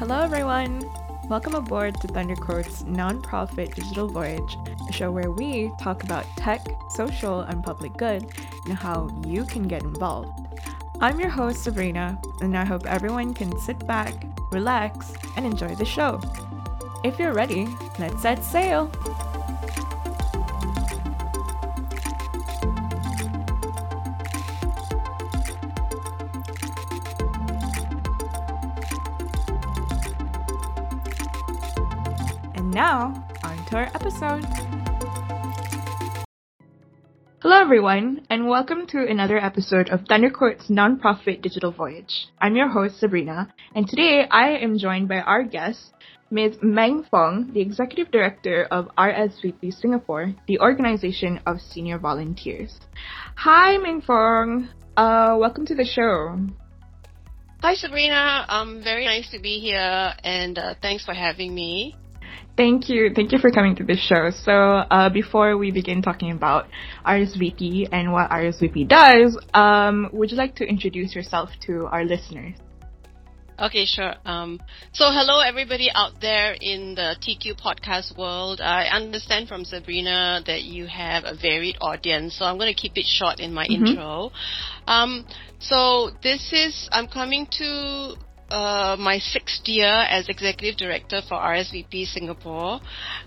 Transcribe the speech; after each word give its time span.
Hello, 0.00 0.22
everyone. 0.22 0.82
Welcome 1.28 1.54
aboard 1.54 2.00
to 2.00 2.08
ThunderQuote's 2.08 2.84
nonprofit 2.84 3.74
digital 3.74 4.08
voyage, 4.08 4.56
a 4.88 4.92
show 4.94 5.12
where 5.12 5.30
we 5.30 5.70
talk 5.78 6.04
about 6.04 6.24
tech, 6.38 6.66
social, 6.88 7.40
and 7.40 7.62
public 7.62 7.94
good, 7.98 8.24
and 8.64 8.72
how 8.72 9.10
you 9.26 9.44
can 9.44 9.68
get 9.68 9.82
involved. 9.82 10.32
I'm 11.02 11.20
your 11.20 11.28
host, 11.28 11.64
Sabrina, 11.64 12.18
and 12.40 12.56
I 12.56 12.64
hope 12.64 12.86
everyone 12.86 13.34
can 13.34 13.60
sit 13.60 13.86
back, 13.86 14.14
relax, 14.50 15.12
and 15.36 15.44
enjoy 15.44 15.74
the 15.74 15.84
show. 15.84 16.18
If 17.04 17.18
you're 17.18 17.34
ready, 17.34 17.68
let's 17.98 18.22
set 18.22 18.42
sail. 18.42 18.90
Episode. 34.10 34.44
Hello, 37.42 37.60
everyone, 37.60 38.26
and 38.28 38.48
welcome 38.48 38.88
to 38.88 39.06
another 39.06 39.38
episode 39.38 39.88
of 39.90 40.00
ThunderQuote's 40.00 40.68
nonprofit 40.68 41.42
digital 41.42 41.70
voyage. 41.70 42.26
I'm 42.40 42.56
your 42.56 42.68
host, 42.68 42.98
Sabrina, 42.98 43.54
and 43.72 43.86
today 43.86 44.26
I 44.28 44.56
am 44.56 44.78
joined 44.78 45.08
by 45.08 45.20
our 45.20 45.44
guest, 45.44 45.92
Ms. 46.28 46.56
Meng 46.60 47.04
Fong, 47.04 47.52
the 47.52 47.60
Executive 47.60 48.10
Director 48.10 48.66
of 48.72 48.88
RSVP 48.98 49.72
Singapore, 49.72 50.34
the 50.48 50.58
organization 50.58 51.38
of 51.46 51.60
senior 51.60 51.98
volunteers. 51.98 52.80
Hi, 53.36 53.76
Meng 53.76 54.00
Fong. 54.00 54.70
Uh, 54.96 55.36
welcome 55.38 55.66
to 55.66 55.76
the 55.76 55.84
show. 55.84 56.36
Hi, 57.62 57.74
Sabrina. 57.74 58.44
Um, 58.48 58.82
very 58.82 59.04
nice 59.04 59.30
to 59.30 59.38
be 59.38 59.60
here, 59.60 60.14
and 60.24 60.58
uh, 60.58 60.74
thanks 60.82 61.04
for 61.04 61.14
having 61.14 61.54
me. 61.54 61.94
Thank 62.60 62.90
you. 62.90 63.08
Thank 63.16 63.32
you 63.32 63.38
for 63.38 63.50
coming 63.50 63.74
to 63.76 63.84
this 63.84 63.98
show. 63.98 64.28
So, 64.44 64.52
uh, 64.52 65.08
before 65.08 65.56
we 65.56 65.70
begin 65.70 66.02
talking 66.02 66.30
about 66.32 66.66
RSVP 67.06 67.88
and 67.90 68.12
what 68.12 68.28
RSVP 68.28 68.86
does, 68.86 69.38
um, 69.54 70.10
would 70.12 70.30
you 70.30 70.36
like 70.36 70.56
to 70.56 70.66
introduce 70.68 71.14
yourself 71.14 71.48
to 71.66 71.86
our 71.86 72.04
listeners? 72.04 72.56
Okay, 73.58 73.86
sure. 73.86 74.12
Um, 74.26 74.60
so 74.92 75.06
hello 75.08 75.40
everybody 75.40 75.88
out 75.94 76.20
there 76.20 76.54
in 76.60 76.94
the 76.94 77.16
TQ 77.22 77.58
podcast 77.58 78.18
world. 78.18 78.60
I 78.60 78.88
understand 78.88 79.48
from 79.48 79.64
Sabrina 79.64 80.42
that 80.46 80.62
you 80.62 80.86
have 80.86 81.24
a 81.24 81.34
varied 81.34 81.78
audience, 81.80 82.36
so 82.36 82.44
I'm 82.44 82.58
going 82.58 82.74
to 82.74 82.78
keep 82.78 82.98
it 82.98 83.06
short 83.06 83.40
in 83.40 83.54
my 83.54 83.66
Mhm. 83.66 83.88
intro. 83.88 84.32
Um, 84.86 85.24
so 85.60 86.10
this 86.22 86.52
is, 86.52 86.90
I'm 86.92 87.08
coming 87.08 87.46
to 87.52 88.16
uh, 88.50 88.96
my 88.98 89.18
sixth 89.18 89.66
year 89.66 89.86
as 89.86 90.28
executive 90.28 90.76
director 90.76 91.20
for 91.28 91.34
RSVP 91.38 92.06
Singapore, 92.06 92.80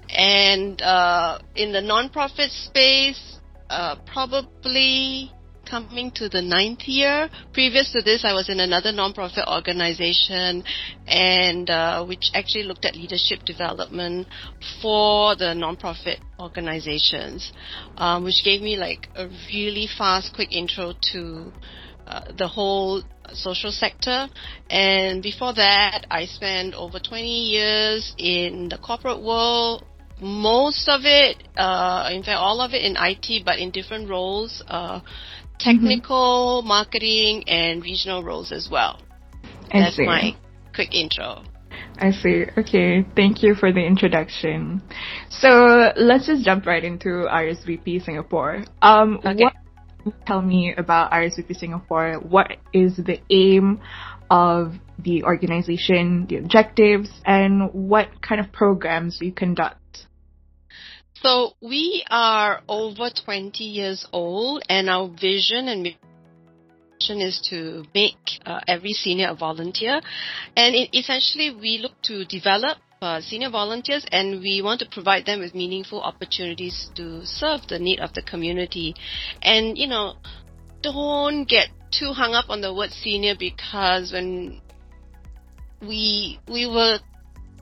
and 0.09 0.81
uh, 0.81 1.39
in 1.55 1.71
the 1.71 1.79
nonprofit 1.79 2.49
space, 2.67 3.39
uh, 3.69 3.95
probably 4.05 5.31
coming 5.69 6.11
to 6.11 6.29
the 6.29 6.41
ninth 6.41 6.81
year. 6.85 7.29
Previous 7.53 7.91
to 7.94 8.01
this, 8.01 8.23
I 8.25 8.33
was 8.33 8.49
in 8.49 8.59
another 8.59 8.91
nonprofit 8.91 9.47
organization, 9.47 10.63
and 11.07 11.69
uh, 11.69 12.05
which 12.05 12.31
actually 12.33 12.63
looked 12.63 12.85
at 12.85 12.95
leadership 12.95 13.44
development 13.45 14.27
for 14.81 15.35
the 15.35 15.55
nonprofit 15.55 16.19
organizations, 16.39 17.51
um, 17.97 18.23
which 18.23 18.44
gave 18.44 18.61
me 18.61 18.75
like 18.77 19.07
a 19.16 19.27
really 19.47 19.88
fast, 19.97 20.33
quick 20.35 20.51
intro 20.51 20.94
to 21.13 21.51
uh, 22.07 22.31
the 22.38 22.47
whole 22.47 23.01
social 23.33 23.71
sector. 23.71 24.27
And 24.69 25.23
before 25.23 25.53
that, 25.53 26.06
I 26.09 26.25
spent 26.25 26.73
over 26.75 27.00
20 27.00 27.28
years 27.28 28.13
in 28.17 28.69
the 28.69 28.78
corporate 28.78 29.22
world. 29.22 29.85
Most 30.22 30.88
of 30.88 31.01
it, 31.03 31.44
uh, 31.57 32.09
in 32.11 32.23
fact, 32.23 32.38
all 32.38 32.61
of 32.61 32.73
it 32.73 32.84
in 32.84 32.95
IT, 32.97 33.44
but 33.44 33.59
in 33.59 33.72
different 33.72 34.09
roles, 34.09 34.63
uh, 34.67 35.01
technical, 35.59 36.61
marketing, 36.63 37.44
and 37.47 37.81
regional 37.81 38.23
roles 38.23 38.51
as 38.51 38.69
well. 38.72 39.01
I 39.72 39.79
That's 39.79 39.95
see. 39.95 40.05
my 40.05 40.35
quick 40.73 40.94
intro. 40.94 41.44
I 41.97 42.11
see. 42.11 42.45
Okay. 42.57 43.05
Thank 43.16 43.44
you 43.44 43.55
for 43.55 43.72
the 43.72 43.79
introduction. 43.85 44.81
So 45.29 45.91
let's 45.95 46.28
just 46.28 46.44
jump 46.44 46.66
right 46.66 46.84
into 46.84 47.28
RSVP 47.29 48.03
Singapore. 48.03 48.63
Um, 48.81 49.19
Okay. 49.25 49.44
what 49.44 49.53
tell 50.25 50.41
me 50.41 50.74
about 50.75 51.12
RSVP 51.12 51.56
Singapore? 51.56 52.16
What 52.16 52.58
is 52.74 52.97
the 52.97 53.19
aim 53.30 53.81
of 54.30 54.74
the 55.00 55.24
organization, 55.24 56.25
the 56.28 56.38
objectives, 56.38 57.09
and 57.25 57.72
what 57.74 58.22
kind 58.22 58.40
of 58.40 58.52
programs 58.52 59.19
you 59.22 59.31
conduct? 59.31 60.08
So 61.16 61.53
we 61.62 62.03
are 62.09 62.62
over 62.68 63.09
20 63.09 63.64
years 63.64 64.06
old, 64.12 64.64
and 64.68 64.90
our 64.90 65.08
vision 65.08 65.68
and 65.69 65.84
mission 65.84 67.22
is 67.22 67.40
to 67.50 67.85
make 67.94 68.18
uh, 68.46 68.59
every 68.68 68.94
senior 68.94 69.30
a 69.30 69.35
volunteer. 69.35 70.02
And 70.58 70.75
it, 70.75 70.90
essentially, 70.94 71.56
we 71.56 71.78
look 71.78 71.94
to 72.03 72.25
develop 72.25 72.78
uh, 73.03 73.22
senior 73.22 73.50
volunteers, 73.50 74.06
and 74.12 74.40
we 74.40 74.62
want 74.62 74.80
to 74.80 74.88
provide 74.90 75.25
them 75.25 75.40
with 75.40 75.53
meaningful 75.53 76.02
opportunities 76.02 76.90
to 76.96 77.25
serve 77.25 77.62
the 77.68 77.78
need 77.78 78.00
of 78.00 78.14
the 78.14 78.22
community. 78.22 78.96
And 79.41 79.78
you 79.78 79.88
know, 79.88 80.16
don't 80.81 81.46
get 81.46 81.69
too 81.91 82.14
hung 82.14 82.34
up 82.34 82.46
on 82.50 82.62
the 82.62 82.74
word 82.74 82.91
senior 82.91 83.36
because 83.38 84.12
when 84.12 84.62
we 85.81 86.40
we 86.47 86.66
were 86.66 87.00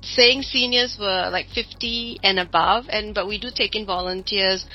saying 0.01 0.41
seniors 0.41 0.97
were 0.99 1.29
like 1.31 1.47
50 1.53 2.19
and 2.23 2.39
above 2.39 2.85
and 2.89 3.13
but 3.13 3.27
we 3.27 3.37
do 3.39 3.49
take 3.53 3.75
in 3.75 3.85
volunteers 3.85 4.65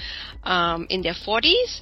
um, 0.44 0.86
in 0.88 1.02
their 1.02 1.14
40s 1.14 1.80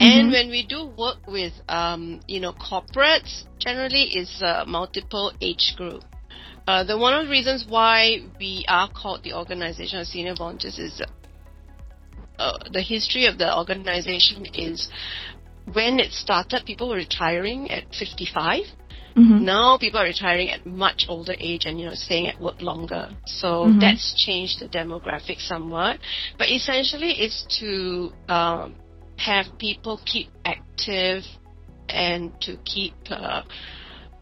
and 0.00 0.28
Mhm. 0.28 0.32
when 0.32 0.50
we 0.50 0.66
do 0.66 0.86
work 0.98 1.18
with 1.26 1.52
um, 1.68 2.20
you 2.28 2.40
know 2.40 2.52
corporates 2.52 3.44
generally 3.58 4.04
it's 4.12 4.42
a 4.42 4.64
multiple 4.66 5.32
age 5.40 5.74
group 5.76 6.04
uh, 6.66 6.84
the 6.84 6.96
one 6.98 7.14
of 7.14 7.26
the 7.26 7.30
reasons 7.30 7.64
why 7.68 8.18
we 8.38 8.64
are 8.68 8.88
called 8.90 9.22
the 9.22 9.32
organization 9.34 9.98
of 10.00 10.06
senior 10.06 10.34
volunteers 10.36 10.78
is 10.78 11.02
uh, 12.38 12.52
the 12.72 12.82
history 12.82 13.26
of 13.26 13.38
the 13.38 13.56
organization 13.56 14.46
is 14.54 14.88
when 15.72 15.98
it 15.98 16.12
started 16.12 16.62
people 16.66 16.88
were 16.88 16.96
retiring 16.96 17.70
at 17.70 17.84
55 17.94 18.62
Mm-hmm. 19.16 19.44
now 19.44 19.78
people 19.78 20.00
are 20.00 20.04
retiring 20.06 20.50
at 20.50 20.66
much 20.66 21.04
older 21.08 21.36
age 21.38 21.66
and 21.66 21.78
you 21.78 21.86
know 21.86 21.94
staying 21.94 22.26
at 22.26 22.40
work 22.40 22.60
longer 22.60 23.08
so 23.26 23.70
Mhm. 23.70 23.80
that's 23.80 24.12
changed 24.26 24.58
the 24.58 24.66
demographic 24.68 25.40
somewhat 25.40 26.00
but 26.36 26.50
essentially 26.50 27.12
it's 27.12 27.44
to 27.60 28.12
um, 28.28 28.74
have 29.16 29.46
people 29.58 30.00
keep 30.04 30.30
active 30.44 31.22
and 31.88 32.32
to 32.40 32.56
keep 32.64 32.94
uh, 33.08 33.42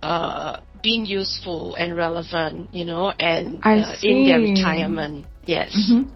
uh, 0.02 0.60
being 0.82 1.06
useful 1.06 1.74
and 1.76 1.96
relevant 1.96 2.68
you 2.74 2.84
know 2.84 3.10
and 3.10 3.60
uh, 3.64 3.94
in 4.02 4.26
their 4.26 4.40
retirement 4.40 5.26
yes 5.46 5.72
Mhm. 5.74 6.10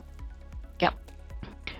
Yep. 0.81 0.95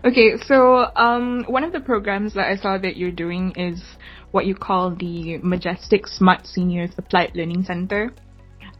Okay, 0.05 0.37
so 0.47 0.87
um, 0.97 1.45
one 1.49 1.65
of 1.65 1.73
the 1.73 1.81
programs 1.81 2.35
that 2.35 2.47
I 2.47 2.57
saw 2.57 2.79
that 2.79 2.97
you're 2.97 3.11
doing 3.11 3.53
is 3.57 3.83
what 4.31 4.47
you 4.47 4.55
call 4.55 4.95
the 4.95 5.39
Majestic 5.39 6.07
Smart 6.07 6.47
Seniors 6.47 6.91
Applied 6.99 7.33
Learning 7.35 7.63
Center. 7.65 8.13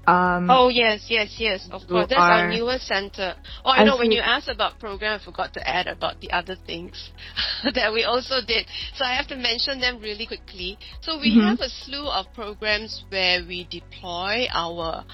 Um, 0.07 0.49
Oh 0.49 0.69
yes, 0.69 1.07
yes, 1.09 1.35
yes. 1.39 1.67
Of 1.73 1.83
course, 1.89 2.07
that's 2.09 2.21
our 2.21 2.47
newest 2.49 2.87
center. 2.87 3.35
Oh, 3.65 3.71
I 3.71 3.83
know. 3.85 3.97
When 3.97 4.13
you 4.13 4.21
asked 4.21 4.49
about 4.49 4.79
program, 4.79 5.19
I 5.21 5.25
forgot 5.25 5.53
to 5.55 5.69
add 5.69 5.87
about 5.89 6.21
the 6.21 6.31
other 6.31 6.55
things 6.67 7.11
that 7.75 7.93
we 7.93 8.05
also 8.05 8.37
did. 8.47 8.67
So 8.95 9.05
I 9.05 9.15
have 9.17 9.27
to 9.29 9.37
mention 9.37 9.81
them 9.81 9.99
really 10.01 10.27
quickly. 10.27 10.79
So 11.03 11.19
we 11.19 11.33
Mhm. 11.35 11.43
have 11.49 11.61
a 11.61 11.69
slew 11.69 12.07
of 12.09 12.33
programs 12.35 13.03
where 13.09 13.43
we 13.45 13.65
deploy 13.71 14.47
our 14.53 15.05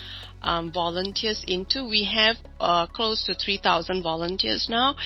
um, 0.42 0.70
volunteers 0.72 1.42
into. 1.46 1.84
We 1.88 2.04
have 2.04 2.36
uh, 2.60 2.86
close 2.86 3.24
to 3.24 3.34
three 3.34 3.56
thousand 3.58 4.02
volunteers 4.02 4.68
now. 4.68 4.96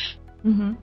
mhm. 0.44 0.76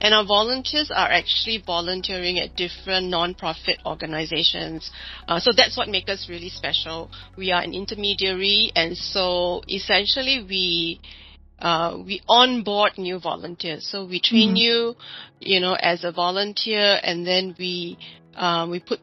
And 0.00 0.14
our 0.14 0.24
volunteers 0.24 0.90
are 0.90 1.10
actually 1.10 1.62
volunteering 1.64 2.38
at 2.38 2.56
different 2.56 3.08
non-profit 3.08 3.78
organizations. 3.84 4.90
Uh, 5.26 5.40
so 5.40 5.50
that's 5.56 5.76
what 5.76 5.88
makes 5.88 6.10
us 6.10 6.28
really 6.28 6.50
special. 6.50 7.10
We 7.36 7.50
are 7.50 7.62
an 7.62 7.74
intermediary, 7.74 8.70
and 8.76 8.96
so 8.96 9.62
essentially 9.68 10.44
we 10.48 11.00
uh, 11.60 11.98
we 12.06 12.22
onboard 12.28 12.92
new 12.98 13.18
volunteers. 13.18 13.84
So 13.90 14.04
we 14.06 14.20
train 14.20 14.54
Mhm. 14.54 14.58
you, 14.58 14.96
you 15.40 15.58
know, 15.58 15.74
as 15.74 16.04
a 16.04 16.12
volunteer, 16.12 17.00
and 17.02 17.26
then 17.26 17.56
we 17.58 17.98
uh, 18.36 18.68
we 18.70 18.78
put 18.78 19.00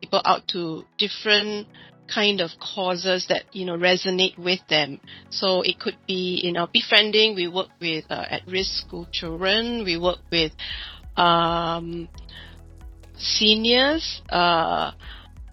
people 0.00 0.22
out 0.24 0.46
to 0.48 0.84
different 0.98 1.66
kind 2.12 2.40
of 2.40 2.50
causes 2.60 3.26
that 3.28 3.44
you 3.52 3.64
know 3.64 3.76
resonate 3.76 4.38
with 4.38 4.60
them. 4.68 5.00
So 5.30 5.62
it 5.62 5.78
could 5.78 5.96
be 6.06 6.40
in 6.42 6.56
our 6.56 6.68
befriending. 6.72 7.34
We 7.34 7.48
work 7.48 7.68
with 7.80 8.04
uh, 8.10 8.24
at-risk 8.30 8.86
school 8.86 9.06
children. 9.12 9.84
We 9.84 9.98
work 9.98 10.18
with 10.30 10.52
um, 11.16 12.08
seniors. 13.16 14.22
Uh, 14.28 14.92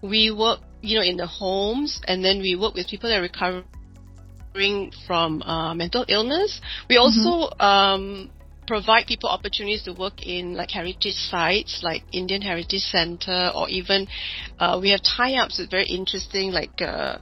we 0.02 0.30
work, 0.30 0.60
you 0.82 0.96
know, 0.96 1.04
in 1.04 1.16
the 1.16 1.26
homes, 1.26 2.00
and 2.06 2.24
then 2.24 2.40
we 2.40 2.56
work 2.56 2.74
with 2.74 2.88
people 2.88 3.10
that 3.10 3.18
are 3.18 3.22
recovering 3.22 4.92
from 5.06 5.42
uh, 5.42 5.74
mental 5.74 6.04
illness. 6.08 6.60
We 6.88 6.96
also 6.96 7.50
mm-hmm. 7.50 7.60
um, 7.60 8.30
provide 8.66 9.06
people 9.06 9.28
opportunities 9.28 9.82
to 9.84 9.92
work 9.92 10.26
in 10.26 10.54
like 10.54 10.70
heritage 10.70 11.14
sites 11.14 11.80
like 11.82 12.02
Indian 12.12 12.42
Heritage 12.42 12.80
Center 12.80 13.50
or 13.54 13.68
even 13.68 14.06
uh, 14.58 14.78
we 14.80 14.90
have 14.90 15.00
tie-ups 15.02 15.58
with 15.58 15.70
very 15.70 15.86
interesting 15.86 16.52
like 16.52 16.80
uh, 16.80 17.18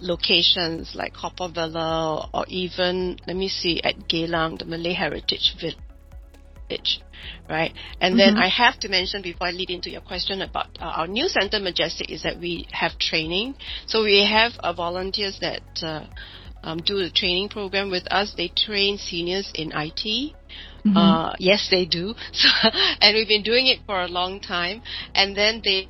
locations 0.00 0.94
like 0.94 1.14
Par 1.14 1.48
Villa 1.52 2.28
or 2.32 2.44
even 2.48 3.18
let 3.26 3.36
me 3.36 3.48
see 3.48 3.80
at 3.82 3.96
Geylang 4.08 4.58
the 4.58 4.64
Malay 4.64 4.92
Heritage 4.92 5.54
Village 5.60 7.00
right 7.48 7.72
and 8.00 8.14
mm-hmm. 8.14 8.34
then 8.34 8.36
I 8.36 8.48
have 8.48 8.78
to 8.80 8.88
mention 8.88 9.22
before 9.22 9.48
I 9.48 9.50
lead 9.50 9.70
into 9.70 9.90
your 9.90 10.00
question 10.00 10.42
about 10.42 10.68
uh, 10.80 10.84
our 10.84 11.06
new 11.06 11.28
center 11.28 11.60
Majestic 11.60 12.10
is 12.10 12.22
that 12.22 12.38
we 12.38 12.66
have 12.72 12.98
training 12.98 13.54
so 13.86 14.02
we 14.02 14.26
have 14.26 14.52
uh, 14.60 14.72
volunteers 14.72 15.38
that 15.40 15.62
uh, 15.82 16.06
um, 16.64 16.78
do 16.78 16.98
the 16.98 17.10
training 17.10 17.48
program 17.48 17.90
with 17.90 18.06
us. 18.10 18.34
They 18.36 18.48
train 18.48 18.98
seniors 18.98 19.50
in 19.54 19.72
IT. 19.74 20.34
Mm-hmm. 20.84 20.96
Uh, 20.96 21.34
yes, 21.38 21.68
they 21.70 21.84
do. 21.84 22.14
So, 22.32 22.48
and 23.00 23.14
we've 23.14 23.28
been 23.28 23.42
doing 23.42 23.66
it 23.66 23.80
for 23.86 24.02
a 24.02 24.08
long 24.08 24.40
time. 24.40 24.82
And 25.14 25.36
then 25.36 25.60
they 25.64 25.88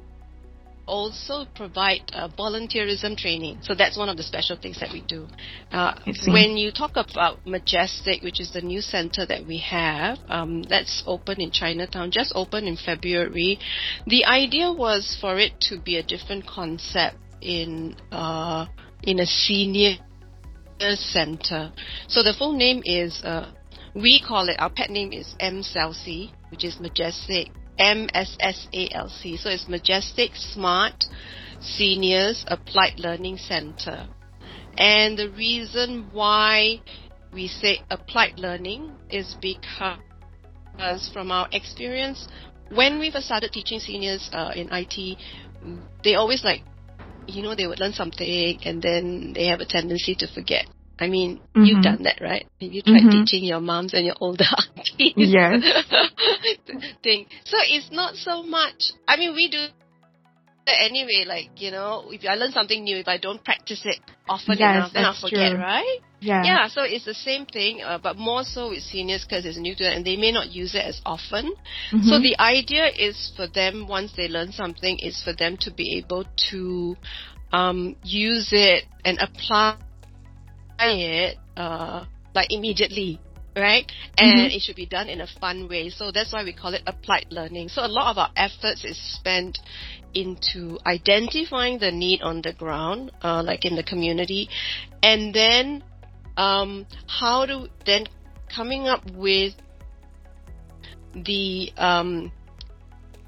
also 0.87 1.47
provide 1.55 2.03
uh, 2.13 2.29
volunteerism 2.37 3.17
training. 3.17 3.59
So 3.63 3.75
that's 3.75 3.97
one 3.97 4.09
of 4.09 4.17
the 4.17 4.23
special 4.23 4.57
things 4.61 4.81
that 4.81 4.91
we 4.93 5.01
do. 5.03 5.29
Uh, 5.71 5.95
when 6.27 6.57
you 6.57 6.73
talk 6.73 6.93
about 6.97 7.47
Majestic, 7.47 8.23
which 8.23 8.41
is 8.41 8.53
the 8.53 8.61
new 8.61 8.81
center 8.81 9.25
that 9.27 9.47
we 9.47 9.59
have, 9.59 10.19
um, 10.29 10.63
that's 10.65 11.03
open 11.07 11.41
in 11.41 11.51
Chinatown, 11.51 12.11
just 12.11 12.33
opened 12.35 12.67
in 12.67 12.77
February. 12.77 13.59
The 14.07 14.25
idea 14.25 14.73
was 14.73 15.17
for 15.21 15.39
it 15.39 15.53
to 15.69 15.81
be 15.81 15.97
a 15.97 16.03
different 16.03 16.47
concept 16.47 17.17
in 17.41 17.97
uh, 18.11 18.67
in 19.03 19.21
a 19.21 19.27
senior 19.27 19.97
center. 20.81 21.73
So 22.09 22.23
the 22.23 22.35
full 22.37 22.53
name 22.53 22.83
is 22.85 23.23
uh, 23.25 23.53
we 23.95 24.23
call 24.27 24.49
it, 24.49 24.57
our 24.59 24.71
pet 24.71 24.91
name 24.91 25.13
is 25.13 25.35
MSSALC, 25.41 26.33
which 26.51 26.65
is 26.65 26.81
Majestic, 26.81 27.49
M-S-S-A-L-C. 27.79 29.37
So 29.37 29.51
it's 29.51 29.69
Majestic 29.69 30.31
Smart 30.35 31.05
Seniors 31.61 32.45
Applied 32.49 32.99
Learning 32.99 33.37
Center. 33.37 34.09
And 34.79 35.19
the 35.19 35.31
reason 35.31 36.09
why 36.13 36.81
we 37.33 37.49
say 37.49 37.81
applied 37.91 38.39
learning 38.39 38.93
is 39.11 39.37
because 39.41 41.11
from 41.13 41.31
our 41.31 41.49
experience, 41.53 42.29
when 42.71 42.99
we 42.99 43.11
first 43.11 43.27
started 43.27 43.53
teaching 43.53 43.79
seniors 43.79 44.31
uh, 44.33 44.53
in 44.55 44.69
IT, 44.73 45.19
they 46.03 46.15
always 46.15 46.43
like, 46.45 46.63
you 47.27 47.43
know, 47.43 47.55
they 47.55 47.67
would 47.67 47.81
learn 47.81 47.93
something 47.93 48.59
and 48.65 48.83
then 48.83 49.33
they 49.35 49.47
have 49.47 49.61
a 49.61 49.67
tendency 49.67 50.15
to 50.15 50.27
forget. 50.33 50.67
I 51.03 51.09
mean, 51.09 51.39
mm-hmm. 51.39 51.65
you've 51.65 51.83
done 51.83 52.05
that, 52.05 52.21
right? 52.21 52.47
Have 52.61 52.73
you 52.73 52.83
tried 52.83 53.03
mm-hmm. 53.03 53.25
teaching 53.25 53.45
your 53.45 53.61
moms 53.61 53.93
and 53.93 54.07
your 54.07 54.15
older 54.21 54.45
aunties? 54.77 55.15
Yes. 55.17 55.63
thing. 57.03 57.27
So 57.45 57.57
it's 57.61 57.91
not 57.91 58.15
so 58.15 58.43
much. 58.43 58.93
I 59.09 59.17
mean, 59.17 59.35
we 59.35 59.51
do 59.51 59.67
anyway. 60.67 61.25
Like 61.27 61.61
you 61.61 61.73
know, 61.73 62.05
if 62.11 62.23
I 62.29 62.35
learn 62.35 62.53
something 62.53 62.85
new, 62.85 62.97
if 62.97 63.09
I 63.09 63.19
don't 63.19 63.43
practice 63.43 63.83
it 63.85 63.99
often 64.29 64.59
yes, 64.59 64.77
enough, 64.77 64.93
then 64.93 65.05
I'll 65.05 65.21
forget, 65.21 65.53
true. 65.53 65.61
right? 65.61 65.99
Yeah. 66.21 66.43
Yeah. 66.45 66.69
So 66.69 66.83
it's 66.83 67.05
the 67.05 67.15
same 67.15 67.47
thing, 67.47 67.83
uh, 67.83 67.99
but 68.01 68.17
more 68.17 68.45
so 68.45 68.71
with 68.71 68.83
seniors 68.83 69.25
because 69.29 69.45
it's 69.45 69.59
new 69.59 69.75
to 69.75 69.83
them 69.83 69.97
and 69.97 70.07
they 70.07 70.17
may 70.17 70.31
not 70.31 70.51
use 70.51 70.77
it 70.77 70.85
as 70.87 71.01
often. 71.05 71.53
Mm-hmm. 71.91 72.09
So 72.09 72.21
the 72.21 72.37
idea 72.39 72.87
is 72.87 73.33
for 73.37 73.49
them 73.49 73.89
once 73.89 74.13
they 74.17 74.29
learn 74.29 74.53
something, 74.53 74.99
is 75.01 75.21
for 75.25 75.33
them 75.35 75.57
to 75.63 75.73
be 75.73 75.99
able 75.99 76.27
to 76.51 76.97
um, 77.53 77.97
use 78.05 78.51
it 78.53 78.85
and 79.05 79.19
apply 79.19 79.79
it 80.91 81.37
uh, 81.57 82.05
like 82.35 82.49
immediately 82.51 83.21
right? 83.57 83.91
And 84.17 84.39
mm-hmm. 84.39 84.57
it 84.57 84.63
should 84.63 84.77
be 84.77 84.87
done 84.87 85.09
in 85.09 85.21
a 85.21 85.27
fun 85.27 85.69
way. 85.69 85.91
So 85.91 86.11
that's 86.11 86.33
why 86.33 86.45
we 86.45 86.53
call 86.53 86.75
it 86.75 86.83
applied 86.87 87.27
learning. 87.31 87.69
So 87.69 87.85
a 87.85 87.89
lot 87.89 88.11
of 88.11 88.19
our 88.19 88.31
efforts 88.37 88.85
is 88.85 88.99
spent 89.17 89.59
into 90.15 90.79
identifying 90.87 91.79
the 91.79 91.91
need 91.91 92.23
on 92.23 92.43
the 92.43 92.53
ground, 92.53 93.13
uh, 93.23 93.43
like 93.45 93.65
in 93.65 93.77
the 93.77 93.83
community, 93.83 94.49
and 95.03 95.35
then 95.35 95.83
um, 96.37 96.87
how 97.07 97.47
to 97.47 97.69
then 97.87 98.07
coming 98.55 98.89
up 98.89 99.03
with 99.11 99.55
the 101.15 101.71
um, 101.77 102.33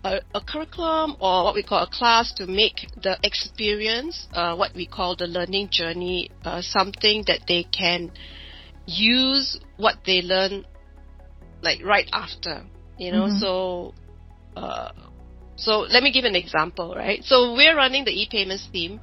a, 0.05 0.21
a, 0.35 0.41
curriculum 0.41 1.17
or 1.21 1.45
what 1.45 1.55
we 1.55 1.63
call 1.63 1.83
a 1.83 1.91
class 1.91 2.33
to 2.35 2.47
make 2.47 2.87
the 3.03 3.19
experience, 3.23 4.29
uh, 4.35 4.55
what 4.55 4.75
we 4.75 4.87
call 4.87 5.17
the 5.17 5.27
learning 5.27 5.69
journey, 5.71 6.31
uh, 6.45 6.61
something 6.61 7.25
that 7.27 7.41
they 7.49 7.65
can 7.65 8.13
use 8.87 9.59
what 9.77 9.97
they 10.05 10.21
learn 10.21 10.65
like 11.63 11.83
right 11.83 12.09
after, 12.13 12.65
you 12.99 13.11
know. 13.11 13.25
Mm-hmm. 13.25 13.39
So, 13.39 13.95
uh, 14.57 14.93
so 15.57 15.81
let 15.81 16.03
me 16.03 16.13
give 16.13 16.25
an 16.25 16.37
example, 16.37 16.95
right? 16.95 17.25
So 17.25 17.55
we're 17.55 17.77
running 17.77 18.05
the 18.05 18.11
e-payments 18.11 18.69
theme. 18.71 19.01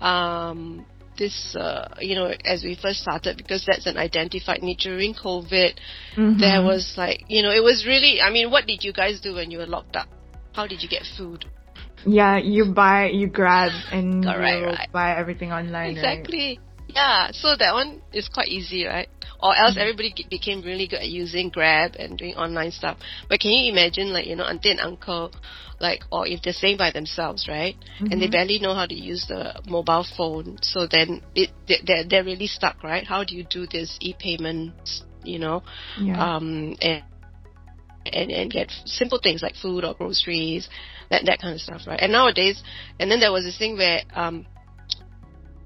Um, 0.00 0.84
this, 1.18 1.54
uh, 1.56 1.94
you 2.00 2.14
know, 2.14 2.32
as 2.44 2.62
we 2.64 2.76
first 2.80 3.00
started, 3.00 3.36
because 3.36 3.64
that's 3.66 3.86
an 3.86 3.96
identified 3.96 4.62
need 4.62 4.78
during 4.78 5.14
COVID, 5.14 5.78
mm-hmm. 6.16 6.40
there 6.40 6.62
was 6.62 6.94
like, 6.96 7.24
you 7.28 7.42
know, 7.42 7.50
it 7.50 7.62
was 7.62 7.84
really, 7.86 8.20
I 8.20 8.30
mean, 8.30 8.50
what 8.50 8.66
did 8.66 8.82
you 8.82 8.92
guys 8.92 9.20
do 9.20 9.34
when 9.34 9.50
you 9.50 9.58
were 9.58 9.66
locked 9.66 9.96
up? 9.96 10.08
How 10.52 10.66
did 10.66 10.82
you 10.82 10.88
get 10.88 11.02
food? 11.16 11.44
Yeah, 12.04 12.38
you 12.38 12.72
buy, 12.72 13.08
you 13.08 13.28
grab, 13.28 13.72
and 13.92 14.24
you 14.24 14.30
right. 14.30 14.90
buy 14.92 15.16
everything 15.16 15.52
online. 15.52 15.90
Exactly. 15.90 16.58
Right? 16.58 16.68
Yeah, 16.88 17.30
so 17.32 17.56
that 17.56 17.72
one 17.72 18.02
is 18.12 18.28
quite 18.28 18.48
easy, 18.48 18.84
right? 18.84 19.08
Or 19.42 19.56
else 19.56 19.72
mm-hmm. 19.72 19.80
everybody 19.80 20.14
became 20.28 20.62
really 20.62 20.86
good 20.86 21.00
at 21.00 21.08
using 21.08 21.48
Grab 21.48 21.96
and 21.98 22.18
doing 22.18 22.34
online 22.34 22.70
stuff. 22.70 22.98
But 23.28 23.40
can 23.40 23.50
you 23.50 23.72
imagine, 23.72 24.12
like, 24.12 24.26
you 24.26 24.36
know, 24.36 24.44
auntie 24.44 24.70
and 24.70 24.80
uncle, 24.80 25.32
like, 25.80 26.04
or 26.12 26.26
if 26.26 26.42
they're 26.42 26.52
staying 26.52 26.76
by 26.76 26.90
themselves, 26.90 27.48
right? 27.48 27.74
Mm-hmm. 27.74 28.12
And 28.12 28.20
they 28.20 28.26
mm-hmm. 28.26 28.32
barely 28.32 28.58
know 28.60 28.74
how 28.74 28.86
to 28.86 28.94
use 28.94 29.26
the 29.26 29.60
mobile 29.66 30.06
phone. 30.16 30.58
So 30.62 30.86
then 30.86 31.22
it, 31.34 31.50
they're, 31.66 32.04
they're 32.08 32.24
really 32.24 32.46
stuck, 32.46 32.84
right? 32.84 33.06
How 33.06 33.24
do 33.24 33.34
you 33.34 33.44
do 33.44 33.66
this 33.66 33.96
e-payments, 34.00 35.02
you 35.24 35.38
know? 35.38 35.62
Yeah. 35.98 36.36
Um, 36.36 36.76
and, 36.80 37.02
and, 38.06 38.30
and 38.30 38.50
get 38.50 38.70
simple 38.84 39.20
things 39.22 39.42
like 39.42 39.54
food 39.54 39.84
or 39.84 39.94
groceries, 39.94 40.68
that, 41.10 41.22
that 41.26 41.40
kind 41.40 41.54
of 41.54 41.60
stuff, 41.60 41.82
right? 41.86 42.00
And 42.00 42.12
nowadays, 42.12 42.62
and 42.98 43.10
then 43.10 43.20
there 43.20 43.32
was 43.32 43.44
this 43.44 43.58
thing 43.58 43.76
where, 43.76 44.02
um, 44.14 44.46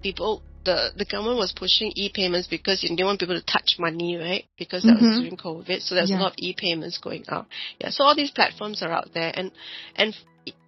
people 0.02 0.42
the 0.66 0.90
the 0.96 1.04
government 1.06 1.38
was 1.38 1.54
pushing 1.56 1.92
e-payments 1.94 2.48
because 2.48 2.82
you 2.82 2.90
didn't 2.90 3.06
want 3.06 3.20
people 3.20 3.40
to 3.40 3.46
touch 3.46 3.76
money, 3.78 4.16
right? 4.16 4.44
Because 4.58 4.82
that 4.82 4.96
mm-hmm. 4.96 5.06
was 5.06 5.18
during 5.20 5.36
COVID, 5.36 5.80
so 5.80 5.94
there's 5.94 6.10
yeah. 6.10 6.18
a 6.18 6.20
lot 6.20 6.32
of 6.32 6.38
e-payments 6.38 6.98
going 6.98 7.24
out. 7.28 7.46
Yeah, 7.80 7.90
so 7.90 8.04
all 8.04 8.14
these 8.14 8.32
platforms 8.32 8.82
are 8.82 8.90
out 8.90 9.08
there, 9.14 9.32
and 9.34 9.50
and 9.94 10.14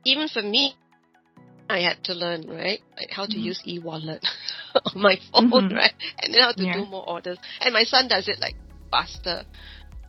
even 0.07 0.29
for 0.29 0.41
me, 0.43 0.75
I 1.69 1.81
had 1.81 2.03
to 2.05 2.15
learn 2.15 2.49
right, 2.49 2.81
like 2.97 3.11
how 3.11 3.27
to 3.27 3.33
mm-hmm. 3.33 3.41
use 3.41 3.63
e-wallet 3.67 4.25
on 4.95 5.03
my 5.03 5.17
phone, 5.33 5.51
mm-hmm. 5.51 5.75
right, 5.75 5.93
and 6.23 6.33
then 6.33 6.41
how 6.41 6.53
to 6.53 6.65
yeah. 6.65 6.75
do 6.75 6.87
more 6.87 7.07
orders. 7.07 7.39
And 7.61 7.75
my 7.75 7.85
son 7.85 8.09
does 8.09 8.29
it 8.29 8.41
like 8.41 8.55
faster, 8.91 9.45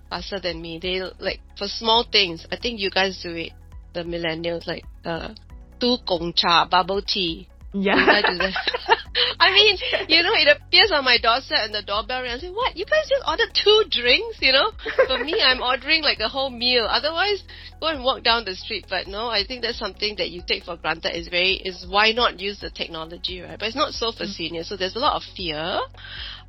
faster 0.10 0.40
than 0.40 0.62
me. 0.62 0.80
They 0.82 1.02
like 1.20 1.40
for 1.58 1.68
small 1.68 2.06
things. 2.12 2.46
I 2.52 2.58
think 2.58 2.80
you 2.80 2.90
guys 2.90 3.20
do 3.22 3.36
it, 3.36 3.52
the 3.94 4.04
millennials, 4.04 4.68
like 4.68 4.84
uh, 5.06 5.34
two 5.80 5.98
gong 6.08 6.34
cha 6.36 6.68
bubble 6.70 7.02
tea. 7.02 7.48
Yeah. 7.74 7.94
I 7.96 8.22
do 8.22 8.38
that? 8.38 8.98
I 9.40 9.52
mean, 9.52 9.78
you 10.08 10.24
know, 10.24 10.34
it 10.34 10.58
appears 10.58 10.92
on 10.92 11.06
my 11.06 11.18
doorstep 11.22 11.60
and 11.62 11.74
the 11.74 11.84
doorbell 11.84 12.22
rings. 12.24 12.40
I 12.44 12.48
say, 12.48 12.50
what? 12.50 12.76
You 12.76 12.86
guys 12.86 13.08
just 13.08 13.24
ordered 13.28 13.54
two 13.54 13.84
drinks, 13.90 14.38
you 14.42 14.52
know? 14.52 14.72
For 15.08 15.24
me, 15.24 15.36
I'm 15.42 15.62
ordering 15.62 16.02
like 16.02 16.20
a 16.20 16.28
whole 16.28 16.50
meal. 16.50 16.88
Otherwise, 16.90 17.44
go 17.80 17.88
and 17.88 18.04
walk 18.04 18.24
down 18.24 18.46
the 18.46 18.56
street. 18.56 18.86
But 18.90 19.08
no, 19.08 19.28
I 19.28 19.44
think 19.46 19.62
that's 19.62 19.78
something 19.78 20.16
that 20.18 20.32
you 20.32 20.42
take 20.48 20.64
for 20.64 20.78
granted 20.78 21.18
is 21.18 21.28
very, 21.28 21.54
is 21.54 21.86
why 21.88 22.12
not 22.12 22.40
use 22.40 22.60
the 22.60 22.72
technology, 22.72 23.42
right? 23.42 23.60
But 23.60 23.68
it's 23.68 23.78
not 23.78 23.94
so 23.94 24.12
for 24.12 24.26
mm. 24.26 24.34
seniors. 24.34 24.70
So 24.70 24.76
there's 24.76 24.96
a 24.96 25.00
lot 25.00 25.16
of 25.16 25.24
fear, 25.36 25.80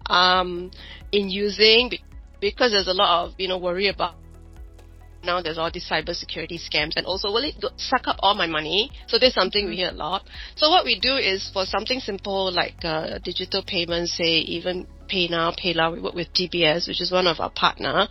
um, 0.07 0.71
in 1.12 1.29
using 1.29 1.93
because 2.40 2.73
there's 2.73 2.88
a 2.88 2.94
lot 2.94 3.26
of, 3.26 3.35
you 3.38 3.49
know, 3.49 3.59
worry 3.59 3.88
about 3.88 4.14
now 5.23 5.42
there's 5.42 5.59
all 5.59 5.70
these 5.70 5.88
cybersecurity 5.88 6.59
scams 6.59 6.92
and 6.97 7.06
also 7.06 7.28
will 7.28 7.44
it 7.44 7.54
suck 7.76 8.02
up 8.06 8.16
all 8.20 8.35
my 8.35 8.47
money? 8.47 8.90
So 9.06 9.18
there's 9.18 9.35
something 9.35 9.66
we 9.68 9.76
hear 9.76 9.90
a 9.90 9.92
lot. 9.92 10.25
So 10.56 10.70
what 10.70 10.85
we 10.85 10.99
do 10.99 11.16
is 11.16 11.50
for 11.52 11.66
something 11.66 12.00
simple 12.00 12.52
like 12.52 12.85
uh, 12.85 13.18
digital 13.18 13.62
payments, 13.66 14.16
say 14.16 14.38
even 14.38 14.87
PayNow, 15.11 15.59
PayLah, 15.59 15.92
we 15.92 16.00
work 16.00 16.14
with 16.14 16.32
DBS, 16.32 16.88
which 16.88 17.00
is 17.00 17.11
one 17.11 17.26
of 17.26 17.40
our 17.40 17.50
partner. 17.50 18.09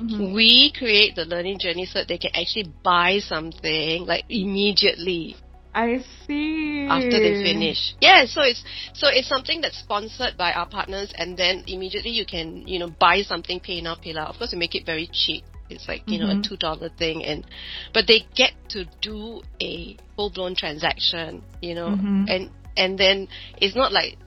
Mm-hmm. 0.00 0.34
We 0.34 0.72
create 0.76 1.16
the 1.16 1.24
learning 1.24 1.58
journey 1.60 1.86
so 1.86 2.00
that 2.00 2.08
they 2.08 2.18
can 2.18 2.30
actually 2.34 2.72
buy 2.84 3.18
something 3.20 4.06
like 4.06 4.24
immediately. 4.28 5.36
I 5.74 6.04
see. 6.26 6.86
After 6.88 7.10
they 7.10 7.42
finish. 7.42 7.94
Yeah, 8.00 8.26
so 8.26 8.42
it's 8.42 8.62
so 8.92 9.08
it's 9.08 9.28
something 9.28 9.60
that's 9.60 9.78
sponsored 9.78 10.36
by 10.36 10.52
our 10.52 10.68
partners 10.68 11.12
and 11.16 11.36
then 11.36 11.64
immediately 11.66 12.10
you 12.10 12.26
can, 12.26 12.66
you 12.68 12.78
know, 12.78 12.90
buy 12.90 13.22
something 13.22 13.58
pay 13.60 13.80
now, 13.80 13.94
PayNow, 13.94 14.16
PayLah. 14.16 14.28
Of 14.28 14.36
course 14.38 14.52
we 14.52 14.58
make 14.58 14.74
it 14.74 14.84
very 14.84 15.08
cheap. 15.12 15.44
It's 15.70 15.88
like 15.88 16.02
you 16.06 16.18
mm-hmm. 16.18 16.26
know 16.26 16.32
a 16.32 16.34
mm-hmm. 16.34 16.42
two 16.42 16.56
dollar 16.56 16.90
thing, 16.90 17.24
and 17.24 17.46
but 17.94 18.06
they 18.06 18.26
get 18.34 18.52
to 18.70 18.84
do 19.00 19.40
a 19.62 19.96
full 20.16 20.30
blown 20.30 20.54
transaction, 20.54 21.42
you 21.62 21.74
know, 21.74 21.88
mm-hmm. 21.88 22.24
and 22.28 22.50
and 22.76 22.98
then 22.98 23.28
it's 23.56 23.74
not 23.74 23.92
like 23.92 24.18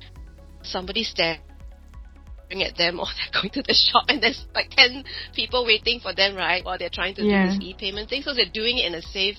somebody 0.63 1.03
standing 1.03 1.39
at 2.51 2.77
them 2.77 2.99
or 2.99 3.05
they're 3.05 3.41
going 3.41 3.51
to 3.51 3.61
the 3.61 3.73
shop 3.73 4.05
and 4.07 4.21
there's 4.21 4.45
like 4.53 4.69
10 4.71 5.03
people 5.35 5.65
waiting 5.65 5.99
for 5.99 6.13
them, 6.13 6.35
right? 6.35 6.63
While 6.63 6.77
they're 6.77 6.89
trying 6.89 7.15
to 7.15 7.23
Yeah. 7.23 7.45
do 7.45 7.59
this 7.59 7.69
e-payment 7.69 8.09
thing. 8.09 8.21
So 8.23 8.33
they're 8.33 8.45
doing 8.51 8.77
it 8.77 8.85
in 8.85 8.95
a 8.95 9.01
safe 9.01 9.37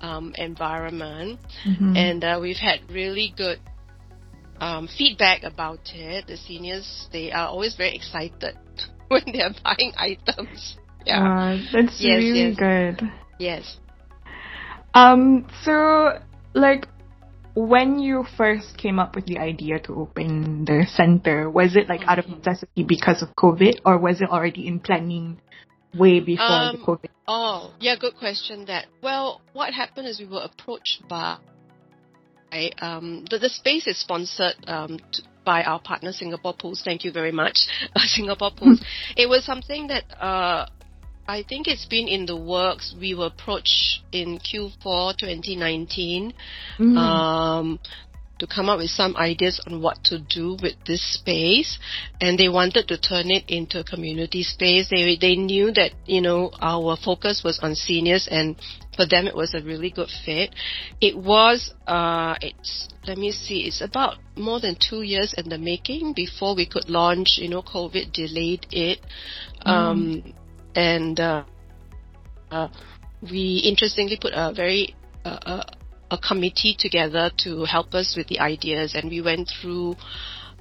um, 0.00 0.32
environment. 0.36 1.38
Mhm. 1.66 1.96
And 1.96 2.24
uh, 2.24 2.38
we've 2.40 2.56
had 2.58 2.80
really 2.90 3.32
good 3.36 3.58
um, 4.60 4.88
feedback 4.88 5.42
about 5.42 5.80
it. 5.94 6.26
The 6.26 6.36
seniors, 6.36 7.08
they 7.12 7.32
are 7.32 7.48
always 7.48 7.74
very 7.76 7.94
excited 7.94 8.56
when 9.08 9.22
they're 9.32 9.54
buying 9.64 9.92
items. 9.96 10.76
Yeah. 11.06 11.22
Wow, 11.22 11.58
that's 11.72 12.00
Yes, 12.00 12.22
really 12.22 12.50
yes. 12.50 12.56
good. 12.58 13.10
yes. 13.38 13.76
Um, 14.94 15.46
so 15.64 16.18
like 16.54 16.86
when 17.54 17.98
you 17.98 18.24
first 18.36 18.76
came 18.76 18.98
up 18.98 19.14
with 19.14 19.26
the 19.26 19.38
idea 19.38 19.78
to 19.80 19.94
open 19.94 20.64
the 20.64 20.86
center, 20.94 21.50
was 21.50 21.76
it 21.76 21.88
like 21.88 22.02
out 22.06 22.18
of 22.18 22.26
Mhm. 22.26 22.38
necessity 22.38 22.84
because 22.84 23.22
of 23.22 23.34
COVID, 23.36 23.80
or 23.84 23.98
was 23.98 24.20
it 24.20 24.28
already 24.30 24.66
in 24.66 24.80
planning 24.80 25.38
way 25.94 26.20
before 26.20 26.46
the 26.46 26.78
Um, 26.78 26.84
COVID? 26.84 27.08
Oh, 27.26 27.72
yeah, 27.80 27.96
good 27.96 28.16
question. 28.16 28.66
That 28.66 28.86
well, 29.02 29.40
what 29.52 29.72
happened 29.74 30.08
is 30.08 30.18
we 30.18 30.26
were 30.26 30.42
approached 30.42 31.02
by 31.08 31.36
um, 32.80 33.24
the 33.30 33.38
the 33.38 33.48
space 33.48 33.86
is 33.86 33.98
sponsored 33.98 34.54
um, 34.66 34.98
t- 35.12 35.22
by 35.44 35.62
our 35.62 35.80
partner 35.80 36.12
Singapore 36.12 36.54
Pools. 36.54 36.82
Thank 36.84 37.04
you 37.04 37.12
very 37.12 37.32
much, 37.32 37.58
uh, 37.96 38.00
Singapore 38.04 38.50
Pools. 38.56 38.82
it 39.16 39.28
was 39.28 39.44
something 39.44 39.88
that 39.88 40.04
uh, 40.20 40.66
I 41.28 41.44
think 41.48 41.68
it's 41.68 41.86
been 41.86 42.08
in 42.08 42.26
the 42.26 42.36
works. 42.36 42.94
We 42.98 43.14
were 43.14 43.26
approached 43.26 44.02
in 44.12 44.38
Q4 44.38 45.16
2019 45.18 46.32
Mm. 46.78 46.96
um, 46.96 47.78
to 48.40 48.46
come 48.46 48.68
up 48.68 48.78
with 48.78 48.90
some 48.90 49.16
ideas 49.16 49.60
on 49.66 49.80
what 49.80 50.02
to 50.04 50.18
do 50.18 50.56
with 50.60 50.74
this 50.86 51.02
space, 51.14 51.78
and 52.20 52.38
they 52.38 52.48
wanted 52.48 52.88
to 52.88 52.98
turn 52.98 53.30
it 53.30 53.44
into 53.48 53.80
a 53.80 53.84
community 53.84 54.42
space. 54.42 54.88
They 54.90 55.16
they 55.20 55.36
knew 55.36 55.70
that 55.72 55.92
you 56.06 56.20
know 56.20 56.50
our 56.60 56.96
focus 56.96 57.42
was 57.44 57.60
on 57.62 57.74
seniors, 57.74 58.26
and 58.30 58.56
for 58.96 59.06
them 59.06 59.26
it 59.26 59.36
was 59.36 59.54
a 59.54 59.62
really 59.62 59.90
good 59.90 60.10
fit. 60.24 60.54
It 61.00 61.16
was 61.16 61.72
uh, 61.86 62.34
it's 62.40 62.88
let 63.06 63.16
me 63.16 63.32
see, 63.32 63.60
it's 63.60 63.80
about 63.80 64.16
more 64.36 64.60
than 64.60 64.76
two 64.76 65.02
years 65.02 65.34
in 65.36 65.48
the 65.48 65.58
making 65.58 66.12
before 66.14 66.54
we 66.54 66.66
could 66.66 66.88
launch. 66.88 67.38
You 67.40 67.48
know, 67.48 67.62
COVID 67.62 68.12
delayed 68.12 68.66
it, 68.70 69.00
um, 69.62 70.34
and 70.74 71.18
uh, 71.18 71.44
uh, 72.50 72.68
we 73.22 73.62
interestingly 73.64 74.18
put 74.20 74.32
a 74.34 74.52
very 74.54 74.94
uh, 75.24 75.38
uh, 75.44 75.62
a 76.10 76.18
committee 76.18 76.74
together 76.78 77.30
to 77.38 77.64
help 77.64 77.94
us 77.94 78.14
with 78.16 78.26
the 78.28 78.40
ideas, 78.40 78.94
and 78.94 79.10
we 79.10 79.20
went 79.20 79.50
through 79.60 79.96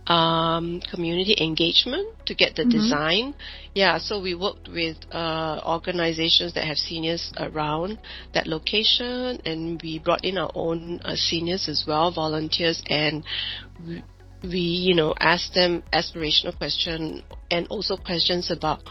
um, 0.08 0.82
community 0.90 1.36
engagement 1.40 2.08
to 2.26 2.34
get 2.34 2.56
the 2.56 2.64
Mhm. 2.64 2.72
design. 2.72 3.34
Yeah, 3.76 4.00
so 4.00 4.20
we 4.20 4.34
worked 4.34 4.68
with 4.68 4.98
uh, 5.12 5.62
organizations 5.66 6.54
that 6.54 6.66
have 6.66 6.78
seniors 6.78 7.32
around 7.38 8.00
that 8.34 8.48
location, 8.48 9.40
and 9.46 9.80
we 9.82 10.00
brought 10.00 10.26
in 10.26 10.38
our 10.38 10.52
own 10.56 11.00
uh, 11.06 11.16
seniors 11.16 11.68
as 11.70 11.86
well, 11.86 12.10
volunteers, 12.12 12.82
and 12.90 13.24
we, 13.86 14.02
we, 14.42 14.60
you 14.60 14.96
know, 14.96 15.14
asked 15.20 15.54
them 15.54 15.84
aspirational 15.94 16.58
question 16.58 17.22
and 17.52 17.68
also 17.70 17.96
questions 17.96 18.50
about 18.50 18.82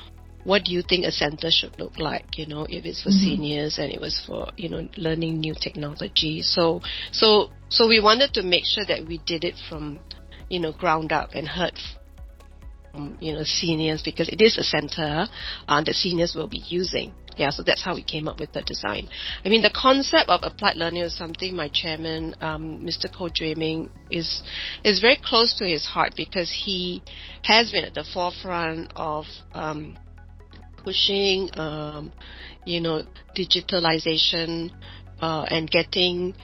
what 0.48 0.64
do 0.64 0.72
you 0.72 0.82
think 0.88 1.04
a 1.04 1.12
center 1.12 1.50
should 1.50 1.78
look 1.78 1.98
like 1.98 2.38
you 2.40 2.46
know 2.46 2.64
if 2.76 2.86
it's 2.86 3.02
for 3.02 3.10
Mhm. 3.10 3.24
seniors 3.24 3.74
and 3.78 3.92
it 3.92 4.00
was 4.00 4.14
for 4.26 4.40
you 4.56 4.68
know 4.72 4.88
learning 4.96 5.40
new 5.46 5.54
technology? 5.66 6.40
So 6.54 6.80
so 7.12 7.50
so 7.76 7.86
we 7.86 8.00
wanted 8.08 8.32
to 8.38 8.42
make 8.54 8.64
sure 8.64 8.86
that 8.92 9.06
we 9.06 9.18
did 9.32 9.44
it 9.44 9.56
from 9.68 10.00
you 10.48 10.58
know 10.62 10.72
ground 10.72 11.12
up 11.12 11.34
and 11.34 11.46
heard 11.46 11.76
from 12.92 13.18
you 13.20 13.34
know 13.34 13.44
seniors 13.44 14.00
because 14.10 14.28
it 14.30 14.40
is 14.40 14.56
a 14.56 14.64
center 14.64 15.28
uh, 15.68 15.80
that 15.84 15.94
seniors 15.94 16.34
will 16.34 16.48
be 16.58 16.64
using. 16.80 17.12
Yeah 17.36 17.50
so 17.50 17.62
that's 17.68 17.84
how 17.86 17.94
we 18.00 18.02
came 18.14 18.26
up 18.26 18.40
with 18.40 18.52
the 18.56 18.62
design. 18.72 19.04
I 19.44 19.50
mean 19.52 19.62
the 19.68 19.74
concept 19.86 20.30
of 20.30 20.40
applied 20.50 20.76
learning 20.76 21.02
is 21.02 21.14
something 21.24 21.54
my 21.54 21.68
chairman 21.68 22.34
um, 22.40 22.64
mr 22.88 23.06
ko 23.16 23.28
Ming 23.62 23.90
is 24.10 24.42
is 24.82 24.98
very 25.06 25.18
close 25.30 25.54
to 25.60 25.64
his 25.76 25.84
heart 25.94 26.12
because 26.24 26.50
he 26.64 27.02
has 27.52 27.70
been 27.70 27.84
at 27.84 27.94
the 28.00 28.06
forefront 28.14 28.92
of 28.96 29.26
um, 29.52 29.98
pushing, 30.88 31.50
um, 31.58 32.12
you 32.64 32.80
know, 32.80 33.02
digitalization 33.36 34.70
uh, 35.20 35.44
and 35.50 35.70
getting 35.70 36.34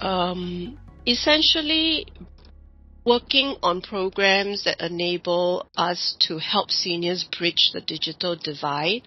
um, 0.00 0.78
essentially 1.04 2.06
working 3.04 3.56
on 3.62 3.80
programs 3.80 4.64
that 4.64 4.80
enable 4.80 5.66
us 5.76 6.16
to 6.20 6.38
help 6.38 6.70
seniors 6.70 7.24
bridge 7.36 7.70
the 7.72 7.80
digital 7.80 8.36
divide. 8.36 9.02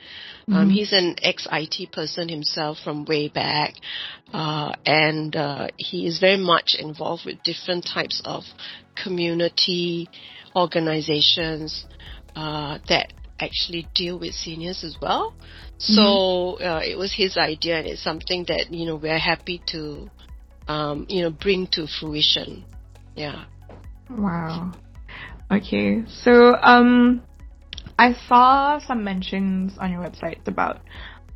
Um, 0.51 0.67
Mhm. 0.67 0.72
he's 0.72 0.91
an 0.91 1.15
ex-IT 1.22 1.91
person 1.93 2.27
himself 2.27 2.79
from 2.84 3.05
way 3.05 3.29
back, 3.29 3.75
uh, 4.34 4.74
and 4.86 5.34
uh, 5.36 5.67
he 5.77 6.08
is 6.08 6.20
very 6.20 6.38
much 6.43 6.75
involved 6.77 7.24
with 7.25 7.41
different 7.43 7.86
types 7.86 8.22
of 8.25 8.43
community 9.01 10.10
organizations 10.55 11.86
uh, 12.36 12.79
that 12.89 13.13
actually 13.42 13.88
deal 13.96 14.20
with 14.20 14.34
seniors 14.34 14.84
as 14.84 14.96
well. 15.02 15.34
So 15.78 16.60
uh, 16.60 16.82
it 16.86 16.98
was 16.98 17.12
his 17.14 17.38
idea, 17.38 17.80
and 17.80 17.88
it's 17.88 18.04
something 18.04 18.46
that 18.48 18.72
you 18.72 18.86
know 18.86 18.96
we're 18.96 19.18
happy 19.18 19.62
to 19.68 20.10
um, 20.68 21.06
you 21.10 21.24
know 21.24 21.32
bring 21.32 21.68
to 21.74 21.88
fruition. 21.88 22.64
Yeah. 23.16 23.46
Wow. 24.10 24.74
Okay, 25.52 26.04
so 26.08 26.56
um, 26.62 27.24
I 27.98 28.14
saw 28.28 28.80
some 28.80 29.04
mentions 29.04 29.74
on 29.80 29.92
your 29.92 30.02
website 30.02 30.48
about 30.48 30.82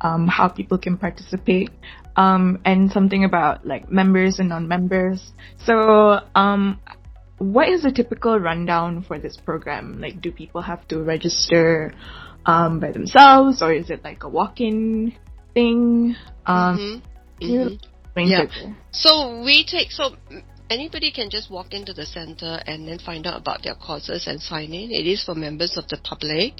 um 0.00 0.28
how 0.28 0.48
people 0.48 0.78
can 0.78 0.96
participate, 0.96 1.70
um, 2.16 2.60
and 2.64 2.90
something 2.92 3.24
about 3.24 3.66
like 3.66 3.90
members 3.90 4.38
and 4.38 4.48
non-members. 4.48 5.32
So 5.64 6.20
um, 6.34 6.80
what 7.38 7.68
is 7.68 7.82
the 7.82 7.92
typical 7.92 8.38
rundown 8.38 9.02
for 9.02 9.18
this 9.18 9.36
program? 9.36 10.00
Like, 10.00 10.20
do 10.20 10.32
people 10.32 10.62
have 10.62 10.86
to 10.88 11.02
register 11.02 11.92
um 12.46 12.80
by 12.80 12.92
themselves, 12.92 13.62
or 13.62 13.72
is 13.72 13.90
it 13.90 14.04
like 14.04 14.22
a 14.22 14.28
walk-in 14.28 15.14
thing? 15.54 16.16
Um, 16.46 16.78
Mhm. 16.78 17.02
you 17.40 17.78
Mhm. 18.16 18.30
Yeah. 18.30 18.72
So 18.92 19.42
we 19.42 19.64
take 19.64 19.92
so 19.92 20.16
anybody 20.70 21.10
can 21.12 21.30
just 21.30 21.50
walk 21.50 21.74
into 21.74 21.92
the 21.92 22.06
center 22.06 22.60
and 22.66 22.88
then 22.88 22.98
find 22.98 23.26
out 23.26 23.38
about 23.40 23.62
their 23.62 23.74
courses 23.74 24.26
and 24.26 24.40
sign 24.40 24.72
in. 24.72 24.90
It 24.90 25.06
is 25.06 25.22
for 25.22 25.34
members 25.34 25.76
of 25.76 25.86
the 25.88 25.98
public. 25.98 26.54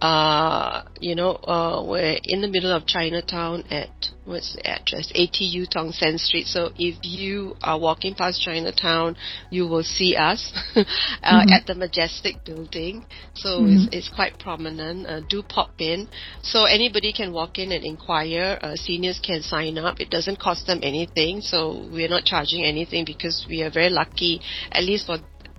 Uh, 0.00 0.82
you 1.00 1.14
know, 1.14 1.34
uh, 1.34 1.84
we're 1.86 2.18
in 2.24 2.40
the 2.40 2.48
middle 2.48 2.72
of 2.72 2.86
Chinatown 2.86 3.64
at 3.70 3.90
what's 4.24 4.54
the 4.54 4.66
address? 4.66 5.10
80 5.14 5.44
Eu 5.44 5.66
Tong 5.66 5.92
Sen 5.92 6.18
Street. 6.18 6.46
So 6.46 6.70
if 6.76 6.96
you 7.02 7.54
are 7.62 7.78
walking 7.78 8.14
past 8.14 8.40
Chinatown, 8.42 9.16
you 9.50 9.66
will 9.66 9.82
see 9.82 10.16
us 10.16 10.52
uh, 10.76 10.82
Mhm. 11.30 11.50
at 11.50 11.66
the 11.66 11.74
Majestic 11.74 12.44
Building. 12.44 13.04
So 13.34 13.66
Mhm. 13.66 13.74
it's, 13.74 13.88
it's 13.92 14.08
quite 14.08 14.38
prominent. 14.38 15.06
Uh, 15.06 15.20
do 15.28 15.42
pop 15.42 15.72
in. 15.78 16.08
So 16.42 16.64
anybody 16.64 17.12
can 17.12 17.32
walk 17.32 17.58
in 17.58 17.72
and 17.72 17.84
inquire. 17.84 18.58
Uh, 18.62 18.76
seniors 18.76 19.18
can 19.18 19.42
sign 19.42 19.78
up. 19.78 20.00
It 20.00 20.10
doesn't 20.10 20.38
cost 20.38 20.66
them 20.66 20.80
anything. 20.82 21.40
So 21.40 21.88
we're 21.92 22.08
not 22.08 22.24
charging 22.24 22.64
anything 22.64 23.04
because 23.04 23.46
we 23.48 23.62
are 23.62 23.70
very 23.70 23.90
lucky, 23.90 24.40
at 24.70 24.84
least 24.84 25.06
for 25.06 25.18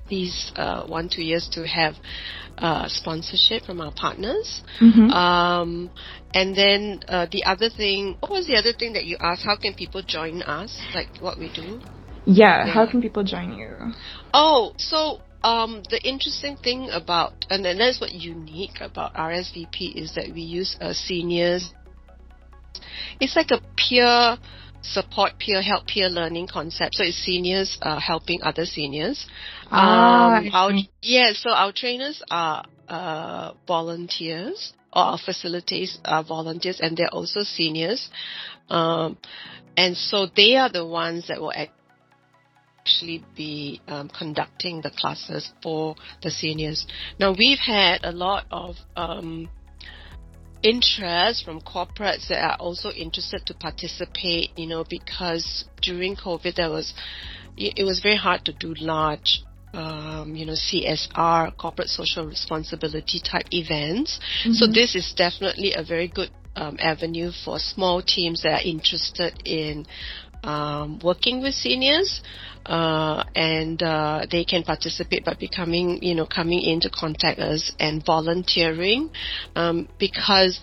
these 0.09 0.51
uh, 0.55 0.85
one 0.85 1.09
two 1.09 1.23
years, 1.23 1.49
to 1.53 1.65
have 1.67 1.95
uh, 2.57 2.87
sponsorship 2.87 3.63
from 3.63 3.81
our 3.81 3.91
partners. 3.91 4.61
Mhm. 4.79 5.11
Um, 5.11 5.91
and 6.33 6.55
then 6.55 7.01
uh, 7.07 7.27
the 7.31 7.43
other 7.45 7.69
thing, 7.69 8.17
what 8.19 8.31
was 8.31 8.47
the 8.47 8.55
other 8.55 8.73
thing 8.73 8.93
that 8.93 9.05
you 9.05 9.17
asked? 9.19 9.43
How 9.43 9.55
can 9.55 9.73
people 9.73 10.01
join 10.01 10.41
us? 10.41 10.79
Like 10.93 11.09
what 11.19 11.37
we 11.39 11.51
do? 11.53 11.81
yeah, 12.25 12.67
how 12.67 12.89
can 12.89 13.01
people 13.01 13.23
join 13.23 13.57
you? 13.57 13.93
Oh, 14.33 14.73
so 14.77 15.19
um, 15.43 15.83
the 15.89 16.01
interesting 16.07 16.55
thing 16.57 16.89
about, 16.91 17.45
and 17.49 17.63
then 17.65 17.77
that's 17.77 17.99
what 17.99 18.11
unique 18.13 18.79
about 18.79 19.13
RSVP 19.15 19.95
is 19.95 20.15
that 20.15 20.31
we 20.33 20.41
use 20.41 20.77
uh, 20.79 20.93
seniors. 20.93 21.73
It's 23.19 23.35
like 23.35 23.51
a 23.51 23.61
peer 23.75 24.37
support, 24.83 25.39
peer 25.39 25.61
help, 25.61 25.87
peer 25.87 26.09
learning 26.09 26.47
concept. 26.47 26.95
So 26.95 27.03
it's 27.03 27.17
seniors 27.17 27.77
uh, 27.81 27.99
helping 27.99 28.39
other 28.43 28.65
seniors. 28.65 29.25
Ah, 29.71 30.37
Um, 30.37 30.49
our, 30.53 30.71
yeah, 31.01 31.31
so 31.33 31.49
our 31.49 31.71
trainers 31.71 32.21
are 32.29 32.65
uh, 32.87 33.53
volunteers, 33.65 34.73
or 34.93 35.03
our 35.03 35.17
facilitators 35.17 35.97
are 36.05 36.23
volunteers, 36.23 36.79
and 36.81 36.95
they're 36.97 37.13
also 37.13 37.41
seniors. 37.41 38.09
Um, 38.69 39.17
and 39.75 39.97
so 39.97 40.27
they 40.35 40.55
are 40.55 40.69
the 40.69 40.85
ones 40.85 41.27
that 41.29 41.41
will 41.41 41.53
actually 41.55 43.23
be 43.35 43.81
um, 43.87 44.09
conducting 44.09 44.81
the 44.81 44.91
classes 44.91 45.51
for 45.63 45.95
the 46.21 46.29
seniors. 46.29 46.85
Now 47.19 47.33
we've 47.37 47.57
had 47.57 48.03
a 48.03 48.11
lot 48.11 48.45
of 48.51 48.75
um, 48.95 49.49
interest 50.63 51.45
from 51.45 51.61
corporates 51.61 52.27
that 52.29 52.41
are 52.43 52.57
also 52.59 52.89
interested 52.91 53.45
to 53.45 53.53
participate. 53.53 54.57
You 54.57 54.67
know, 54.67 54.83
because 54.89 55.65
during 55.81 56.15
COVID 56.15 56.55
there 56.55 56.69
was 56.69 56.93
it 57.57 57.85
was 57.85 57.99
very 57.99 58.17
hard 58.17 58.45
to 58.45 58.53
do 58.53 58.73
large 58.79 59.43
um, 59.73 60.35
you 60.35 60.45
know, 60.45 60.53
CSR, 60.53 61.57
corporate 61.57 61.89
social 61.89 62.27
responsibility 62.27 63.19
type 63.19 63.47
events. 63.51 64.19
Mm-hmm. 64.41 64.53
So 64.53 64.67
this 64.67 64.95
is 64.95 65.13
definitely 65.17 65.73
a 65.73 65.83
very 65.83 66.07
good 66.07 66.29
um, 66.55 66.77
avenue 66.79 67.31
for 67.43 67.57
small 67.59 68.01
teams 68.01 68.43
that 68.43 68.61
are 68.61 68.67
interested 68.67 69.41
in 69.45 69.85
um, 70.43 70.99
working 71.03 71.41
with 71.41 71.53
seniors, 71.53 72.21
uh, 72.65 73.23
and 73.35 73.81
uh, 73.81 74.25
they 74.29 74.43
can 74.43 74.63
participate 74.63 75.25
by 75.25 75.33
becoming, 75.39 76.01
you 76.01 76.15
know, 76.15 76.25
coming 76.25 76.61
in 76.61 76.79
to 76.81 76.89
contact 76.89 77.39
us 77.39 77.71
and 77.79 78.03
volunteering, 78.05 79.09
um, 79.55 79.87
because 79.99 80.59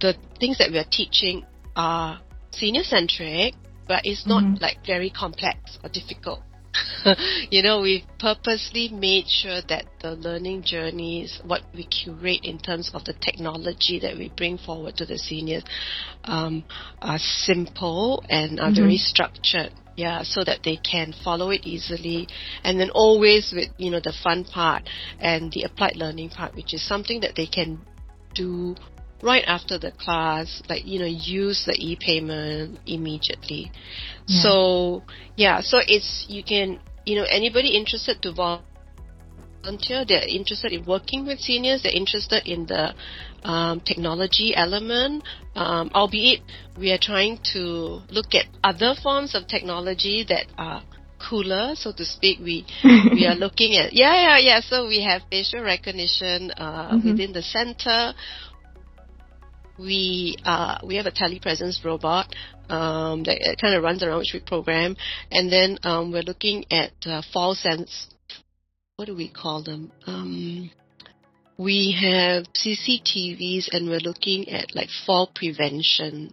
the 0.00 0.14
things 0.38 0.58
that 0.58 0.70
we 0.70 0.78
are 0.78 0.90
teaching 0.90 1.44
are 1.76 2.20
senior 2.50 2.82
centric, 2.82 3.54
but 3.86 4.00
it's 4.04 4.26
not 4.26 4.42
Mhm. 4.42 4.60
like 4.60 4.84
very 4.86 5.10
complex 5.10 5.78
or 5.82 5.88
difficult. 5.88 6.40
you 7.50 7.62
know, 7.62 7.80
we've 7.80 8.04
purposely 8.18 8.88
made 8.88 9.28
sure 9.28 9.60
that 9.68 9.86
the 10.02 10.12
learning 10.12 10.62
journeys, 10.64 11.40
what 11.44 11.62
we 11.74 11.86
curate 11.86 12.40
in 12.44 12.58
terms 12.58 12.90
of 12.94 13.04
the 13.04 13.14
technology 13.14 13.98
that 14.00 14.16
we 14.16 14.32
bring 14.36 14.58
forward 14.58 14.96
to 14.96 15.06
the 15.06 15.18
seniors, 15.18 15.64
um, 16.24 16.64
are 17.00 17.18
simple 17.18 18.24
and 18.28 18.60
are 18.60 18.72
very 18.74 18.96
structured. 18.96 19.72
Yeah, 19.96 20.22
so 20.22 20.44
that 20.44 20.60
they 20.62 20.76
can 20.76 21.12
follow 21.24 21.50
it 21.50 21.66
easily, 21.66 22.28
and 22.62 22.78
then 22.78 22.90
always 22.90 23.52
with 23.52 23.70
you 23.78 23.90
know 23.90 23.98
the 23.98 24.14
fun 24.22 24.44
part 24.44 24.88
and 25.18 25.50
the 25.50 25.64
applied 25.64 25.96
learning 25.96 26.30
part, 26.30 26.54
which 26.54 26.72
is 26.72 26.86
something 26.86 27.22
that 27.22 27.34
they 27.34 27.46
can 27.46 27.80
do 28.32 28.76
right 29.22 29.44
after 29.46 29.78
the 29.78 29.90
class, 29.92 30.62
like 30.68 30.86
you 30.86 30.98
know, 30.98 31.06
use 31.06 31.64
the 31.66 31.74
e-payment 31.78 32.78
immediately. 32.86 33.70
Yeah. 34.26 34.42
So 34.42 35.02
yeah, 35.36 35.60
so 35.60 35.78
it's 35.86 36.26
you 36.28 36.42
can 36.44 36.80
you 37.06 37.16
know 37.16 37.26
anybody 37.30 37.76
interested 37.76 38.22
to 38.22 38.32
volunteer, 38.32 40.04
they're 40.06 40.26
interested 40.28 40.72
in 40.72 40.84
working 40.84 41.26
with 41.26 41.38
seniors, 41.40 41.82
they're 41.82 41.94
interested 41.94 42.46
in 42.46 42.66
the 42.66 42.94
um, 43.48 43.80
technology 43.80 44.54
element, 44.54 45.22
um, 45.54 45.90
albeit 45.94 46.40
we 46.78 46.90
are 46.92 46.98
trying 47.00 47.38
to 47.52 48.00
look 48.10 48.34
at 48.34 48.46
other 48.64 48.94
forms 49.02 49.34
of 49.34 49.46
technology 49.46 50.24
that 50.28 50.46
are 50.56 50.82
cooler, 51.18 51.74
so 51.74 51.92
to 51.92 52.04
speak. 52.04 52.38
We 52.38 52.64
we 53.14 53.26
are 53.26 53.34
looking 53.34 53.74
at 53.76 53.92
yeah 53.92 54.14
yeah 54.14 54.38
yeah. 54.38 54.60
So 54.60 54.86
we 54.86 55.02
have 55.02 55.22
facial 55.30 55.62
recognition 55.62 56.50
uh, 56.52 56.92
Mhm. 56.92 57.04
within 57.04 57.32
the 57.32 57.42
center. 57.42 58.14
We 59.78 60.36
uh, 60.44 60.78
we 60.84 60.96
have 60.96 61.06
a 61.06 61.12
telepresence 61.12 61.84
robot 61.84 62.34
um, 62.68 63.22
that 63.24 63.56
kind 63.60 63.74
of 63.74 63.82
runs 63.82 64.02
around 64.02 64.18
which 64.18 64.32
we 64.34 64.40
program, 64.40 64.96
and 65.30 65.50
then 65.50 65.78
um, 65.82 66.12
we're 66.12 66.22
looking 66.22 66.64
at 66.70 66.92
uh, 67.06 67.22
fall 67.32 67.54
sense. 67.54 68.08
What 68.96 69.06
do 69.06 69.14
we 69.14 69.28
call 69.30 69.62
them? 69.62 69.92
Um, 70.06 70.70
we 71.56 71.96
have 72.00 72.44
CCTVs, 72.54 73.68
and 73.72 73.88
we're 73.88 74.00
looking 74.00 74.48
at 74.48 74.74
like 74.74 74.88
fall 75.06 75.30
prevention. 75.34 76.32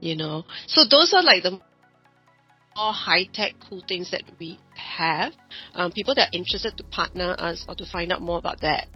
You 0.00 0.16
know, 0.16 0.44
so 0.66 0.82
those 0.90 1.12
are 1.14 1.22
like 1.22 1.44
the 1.44 1.60
more 2.76 2.92
high 2.92 3.24
tech 3.32 3.52
cool 3.68 3.82
things 3.86 4.10
that 4.10 4.22
we 4.38 4.58
have. 4.74 5.32
Um, 5.74 5.92
people 5.92 6.14
that 6.14 6.28
are 6.28 6.36
interested 6.36 6.76
to 6.76 6.84
partner 6.84 7.34
us 7.38 7.64
or 7.68 7.74
to 7.76 7.86
find 7.90 8.12
out 8.12 8.22
more 8.22 8.38
about 8.38 8.60
that, 8.62 8.88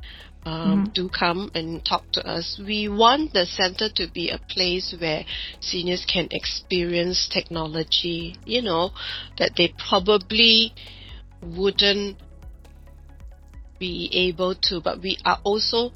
um, 0.47 0.87
Mhm. 0.87 0.95
do 0.95 1.09
come 1.09 1.51
and 1.55 1.85
talk 1.85 2.05
to 2.13 2.27
us. 2.27 2.59
We 2.65 2.89
want 2.89 3.33
the 3.33 3.47
center 3.47 3.89
to 3.97 4.07
be 4.07 4.31
a 4.31 4.39
place 4.39 4.95
where 4.99 5.25
seniors 5.61 6.05
can 6.05 6.29
experience 6.31 7.29
technology, 7.29 8.37
you 8.47 8.63
know, 8.63 8.93
that 9.39 9.57
they 9.57 9.75
probably 9.89 10.73
wouldn't 11.43 12.17
be 13.79 14.09
able 14.13 14.55
to, 14.55 14.81
but 14.81 15.03
we 15.03 15.19
are 15.25 15.39
also 15.45 15.93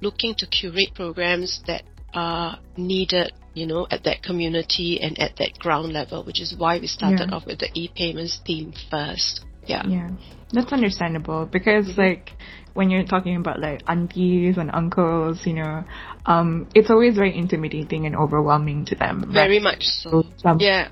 looking 0.00 0.34
to 0.36 0.46
curate 0.46 0.94
programs 0.94 1.60
that 1.66 1.82
are 2.14 2.58
needed, 2.76 3.32
you 3.54 3.66
know, 3.66 3.86
at 3.90 4.04
that 4.04 4.22
community 4.22 5.00
and 5.02 5.18
at 5.18 5.36
that 5.36 5.58
ground 5.58 5.92
level, 5.92 6.22
which 6.24 6.40
is 6.40 6.54
why 6.56 6.78
we 6.78 6.86
started 6.86 7.28
Yeah. 7.28 7.36
off 7.36 7.44
with 7.46 7.58
the 7.58 7.68
e-payments 7.74 8.38
theme 8.46 8.72
first. 8.90 9.40
Yeah. 9.66 9.86
Yeah, 9.86 10.10
that's 10.52 10.72
understandable 10.72 11.46
because 11.46 11.98
like 11.98 12.32
when 12.74 12.90
you're 12.90 13.04
talking 13.04 13.36
about 13.36 13.60
like 13.60 13.82
aunties 13.88 14.56
and 14.56 14.70
uncles, 14.72 15.46
you 15.46 15.54
know, 15.54 15.84
um, 16.26 16.68
it's 16.74 16.90
always 16.90 17.16
very 17.16 17.36
intimidating 17.36 18.06
and 18.06 18.16
overwhelming 18.16 18.84
to 18.86 18.94
them. 18.94 19.30
Very 19.32 19.54
right? 19.54 19.62
much 19.62 19.84
so. 19.84 20.24
Jump 20.42 20.60
Yeah. 20.60 20.88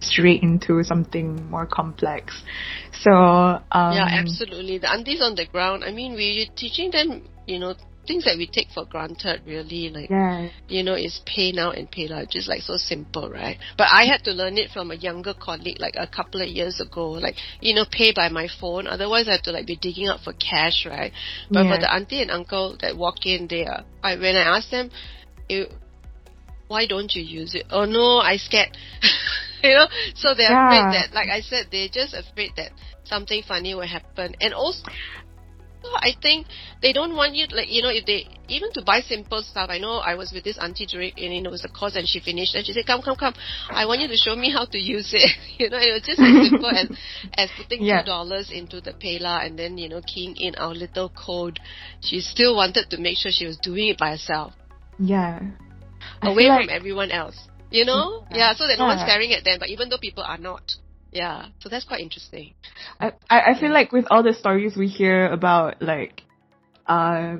straight 0.00 0.42
into 0.42 0.82
something 0.82 1.48
more 1.50 1.66
complex. 1.66 2.42
So 2.92 3.10
um, 3.10 3.94
yeah, 3.94 4.08
absolutely. 4.10 4.78
The 4.78 4.90
aunties 4.90 5.22
on 5.22 5.34
the 5.34 5.46
ground, 5.46 5.84
I 5.84 5.92
mean, 5.92 6.14
we're 6.14 6.46
teaching 6.56 6.90
them, 6.90 7.28
you 7.46 7.58
know, 7.58 7.74
things 8.06 8.24
that 8.24 8.36
we 8.36 8.46
take 8.46 8.68
for 8.74 8.84
granted, 8.84 9.42
really. 9.46 9.90
Like, 9.90 10.10
Yeah, 10.10 10.48
you 10.68 10.82
know, 10.82 10.94
is 10.94 11.20
pay 11.26 11.52
now 11.52 11.70
and 11.70 11.90
pay 11.90 12.08
later, 12.08 12.26
just 12.30 12.48
like 12.48 12.62
so 12.62 12.76
simple, 12.76 13.28
right? 13.30 13.58
But 13.76 13.88
I 13.92 14.04
had 14.04 14.24
to 14.24 14.32
learn 14.32 14.58
it 14.58 14.70
from 14.70 14.90
a 14.90 14.94
younger 14.94 15.34
colleague 15.34 15.78
like 15.80 15.94
a 15.96 16.06
couple 16.06 16.40
of 16.42 16.48
years 16.48 16.80
ago, 16.80 17.10
like, 17.12 17.36
you 17.60 17.74
know, 17.74 17.84
pay 17.90 18.12
by 18.14 18.28
my 18.28 18.48
phone. 18.60 18.86
Otherwise 18.86 19.28
I 19.28 19.32
have 19.32 19.42
to 19.42 19.52
like 19.52 19.66
be 19.66 19.76
digging 19.76 20.08
out 20.08 20.20
for 20.20 20.32
cash, 20.34 20.86
right? 20.86 21.12
But 21.52 21.66
for 21.66 21.78
the 21.78 21.92
auntie 21.92 22.22
and 22.22 22.30
uncle 22.30 22.76
that 22.80 22.96
walk 22.96 23.24
in, 23.26 23.46
there 23.48 23.84
I, 24.02 24.16
when 24.16 24.36
I 24.36 24.56
ask 24.56 24.70
them, 24.70 24.90
"You- 25.48 25.68
why 26.68 26.86
don't 26.86 27.14
you 27.14 27.22
use 27.22 27.54
it? 27.54 27.66
Oh 27.70 27.84
no, 27.84 28.18
I 28.18 28.36
scared. 28.38 28.76
you 29.62 29.74
know, 29.74 29.86
so 30.14 30.34
they're 30.34 30.50
Yeah. 30.50 30.64
afraid 30.64 30.92
that, 30.92 31.12
like 31.14 31.28
I 31.28 31.40
said, 31.40 31.66
they're 31.70 31.88
just 31.92 32.14
afraid 32.14 32.52
that 32.56 32.72
something 33.04 33.42
funny 33.46 33.74
will 33.74 33.86
happen. 33.86 34.34
And 34.40 34.54
also, 34.54 34.80
I 35.96 36.12
think 36.20 36.46
they 36.80 36.92
don't 36.92 37.14
want 37.16 37.34
you 37.34 37.46
like 37.50 37.70
you 37.70 37.82
know 37.82 37.90
if 37.90 38.04
they 38.06 38.26
even 38.48 38.72
to 38.72 38.82
buy 38.82 39.00
simple 39.00 39.42
stuff. 39.42 39.68
I 39.70 39.78
know 39.78 39.98
I 39.98 40.14
was 40.14 40.32
with 40.32 40.44
this 40.44 40.58
auntie 40.58 40.86
during 40.86 41.12
and 41.16 41.34
you 41.34 41.42
know, 41.42 41.48
it 41.50 41.52
was 41.52 41.64
a 41.64 41.68
course 41.68 41.96
and 41.96 42.06
she 42.08 42.20
finished 42.20 42.54
and 42.54 42.64
she 42.66 42.72
said, 42.72 42.86
"Come, 42.86 43.02
come, 43.02 43.16
come! 43.16 43.34
I 43.70 43.86
want 43.86 44.00
you 44.00 44.08
to 44.08 44.16
show 44.16 44.34
me 44.36 44.50
how 44.52 44.64
to 44.66 44.78
use 44.78 45.10
it." 45.12 45.30
you 45.58 45.70
know, 45.70 45.78
it 45.78 45.92
was 45.92 46.02
just 46.04 46.20
as 46.20 46.48
simple 46.48 46.70
as 46.70 46.88
as 47.34 47.50
putting 47.56 47.82
Yeah. 47.84 48.00
two 48.02 48.06
dollars 48.06 48.50
into 48.50 48.80
the 48.80 48.92
PayLah 48.92 49.46
and 49.46 49.58
then 49.58 49.78
you 49.78 49.88
know 49.88 50.00
keying 50.06 50.36
in 50.36 50.54
our 50.56 50.74
little 50.74 51.08
code. 51.10 51.58
She 52.00 52.20
still 52.20 52.54
wanted 52.56 52.90
to 52.90 52.98
make 52.98 53.16
sure 53.18 53.30
she 53.32 53.46
was 53.46 53.56
doing 53.58 53.88
it 53.88 53.98
by 53.98 54.10
herself, 54.10 54.52
yeah. 54.98 55.40
I 56.20 56.30
away 56.30 56.46
from 56.46 56.66
like- 56.66 56.70
everyone 56.70 57.10
else. 57.10 57.36
You 57.70 57.86
know, 57.86 58.26
Yeah. 58.30 58.36
yeah, 58.36 58.54
so 58.54 58.66
that 58.66 58.78
no 58.78 58.84
one's 58.84 59.00
staring 59.00 59.32
at 59.32 59.44
them. 59.44 59.56
But 59.58 59.70
even 59.70 59.88
though 59.88 59.96
people 59.96 60.22
are 60.22 60.36
not, 60.36 60.60
yeah, 61.12 61.46
so 61.60 61.68
that's 61.68 61.84
quite 61.84 62.00
interesting. 62.00 62.54
I, 63.00 63.12
I 63.30 63.40
I 63.52 63.60
feel 63.60 63.72
like 63.72 63.92
with 63.92 64.06
all 64.10 64.22
the 64.22 64.32
stories 64.32 64.76
we 64.76 64.86
hear 64.88 65.26
about 65.26 65.82
like 65.82 66.22
uh 66.86 67.36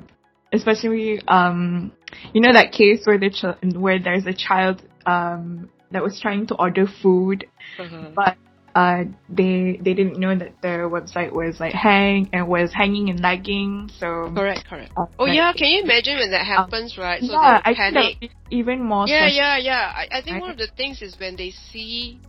especially 0.51 1.21
um 1.27 1.91
you 2.33 2.41
know 2.41 2.53
that 2.53 2.71
case 2.71 3.01
where 3.05 3.17
the 3.17 3.29
ch- 3.29 3.75
where 3.75 3.99
there's 3.99 4.25
a 4.25 4.33
child 4.33 4.81
um 5.05 5.69
that 5.91 6.03
was 6.03 6.19
trying 6.19 6.47
to 6.47 6.55
order 6.55 6.85
food 7.01 7.47
Uh-huh. 7.77 8.11
but 8.15 8.37
uh 8.75 9.03
they 9.29 9.79
they 9.83 9.93
didn't 9.93 10.19
know 10.19 10.35
that 10.37 10.61
their 10.61 10.89
website 10.89 11.31
was 11.33 11.59
like 11.59 11.73
hang 11.73 12.29
and 12.33 12.47
was 12.47 12.73
hanging 12.73 13.09
and 13.09 13.21
lagging 13.21 13.89
so 13.99 14.31
Correct, 14.35 14.65
correct. 14.67 14.91
uh, 14.97 15.05
Oh 15.19 15.25
like, 15.25 15.35
yeah, 15.35 15.53
can 15.53 15.67
you 15.67 15.83
imagine 15.83 16.17
when 16.17 16.31
that 16.31 16.45
happens, 16.45 16.97
right? 16.97 17.23
So 17.23 17.33
yeah 17.33 17.61
I 17.63 17.73
panic. 17.73 18.17
even 18.49 18.83
more 18.83 19.07
Yeah, 19.07 19.27
yeah, 19.27 19.57
yeah. 19.57 19.91
I, 19.95 20.07
I 20.11 20.21
think 20.21 20.33
Right. 20.35 20.41
one 20.41 20.51
of 20.51 20.57
the 20.57 20.67
things 20.77 21.01
is 21.01 21.19
when 21.19 21.35
they 21.35 21.51
see, 21.51 22.21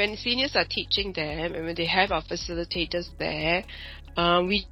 when 0.00 0.16
seniors 0.16 0.56
are 0.56 0.64
teaching 0.64 1.12
them 1.12 1.54
and 1.54 1.66
when 1.66 1.74
they 1.74 1.84
have 1.84 2.10
our 2.10 2.22
facilitators 2.22 3.06
there, 3.18 3.64
um, 4.16 4.48
we 4.48 4.66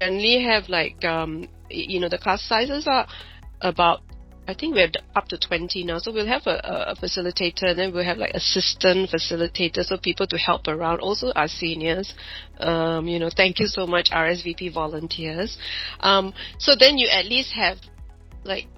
generally 0.00 0.42
have 0.42 0.70
like, 0.70 1.04
um, 1.04 1.46
you 1.68 2.00
know, 2.00 2.08
the 2.08 2.16
class 2.16 2.40
sizes 2.42 2.86
are 2.86 3.06
about, 3.60 4.00
I 4.48 4.54
think 4.54 4.74
we're 4.74 4.90
up 5.14 5.28
to 5.28 5.36
20 5.36 5.84
now. 5.84 5.98
So 5.98 6.10
we'll 6.10 6.26
have 6.26 6.46
a, 6.46 6.92
a, 6.92 6.96
facilitator 6.96 7.64
and 7.68 7.78
then 7.78 7.92
we'll 7.92 8.04
have 8.04 8.16
like 8.16 8.32
assistant 8.32 9.10
facilitators, 9.10 9.86
so 9.86 9.98
people 9.98 10.26
to 10.28 10.38
help 10.38 10.68
around. 10.68 11.00
Also 11.00 11.30
our 11.36 11.48
seniors. 11.48 12.14
Um, 12.60 13.06
you 13.06 13.18
know, 13.18 13.28
thank 13.34 13.60
you 13.60 13.66
so 13.66 13.86
much 13.86 14.10
RSVP 14.10 14.72
volunteers. 14.72 15.58
Um, 16.00 16.32
so 16.58 16.72
then 16.78 16.96
you 16.96 17.08
at 17.08 17.26
least 17.26 17.52
have 17.52 17.76
like 18.42 18.68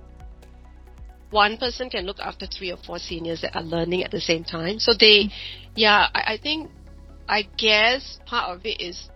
one 1.37 1.59
person 1.59 1.91
can 1.91 2.07
look 2.07 2.19
after 2.19 2.47
three 2.47 2.73
or 2.73 2.79
four 2.87 2.99
seniors 2.99 3.43
that 3.43 3.55
are 3.55 3.63
learning 3.63 4.03
at 4.03 4.11
the 4.11 4.21
same 4.21 4.43
time. 4.43 4.79
So 4.79 4.93
they, 4.99 5.29
yeah, 5.75 6.07
I, 6.15 6.23
I 6.35 6.39
think, 6.43 6.71
I 7.29 7.43
guess 7.59 8.19
part 8.25 8.57
of 8.57 8.65
it 8.65 8.81
is 8.81 9.11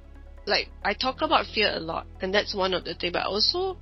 like 0.46 0.68
I 0.84 0.92
talk 0.92 1.22
about 1.22 1.46
fear 1.46 1.72
a 1.74 1.80
lot, 1.80 2.06
and 2.20 2.34
that's 2.34 2.54
one 2.54 2.74
of 2.74 2.84
the 2.84 2.94
things. 2.94 3.14
But 3.14 3.24
also, 3.24 3.78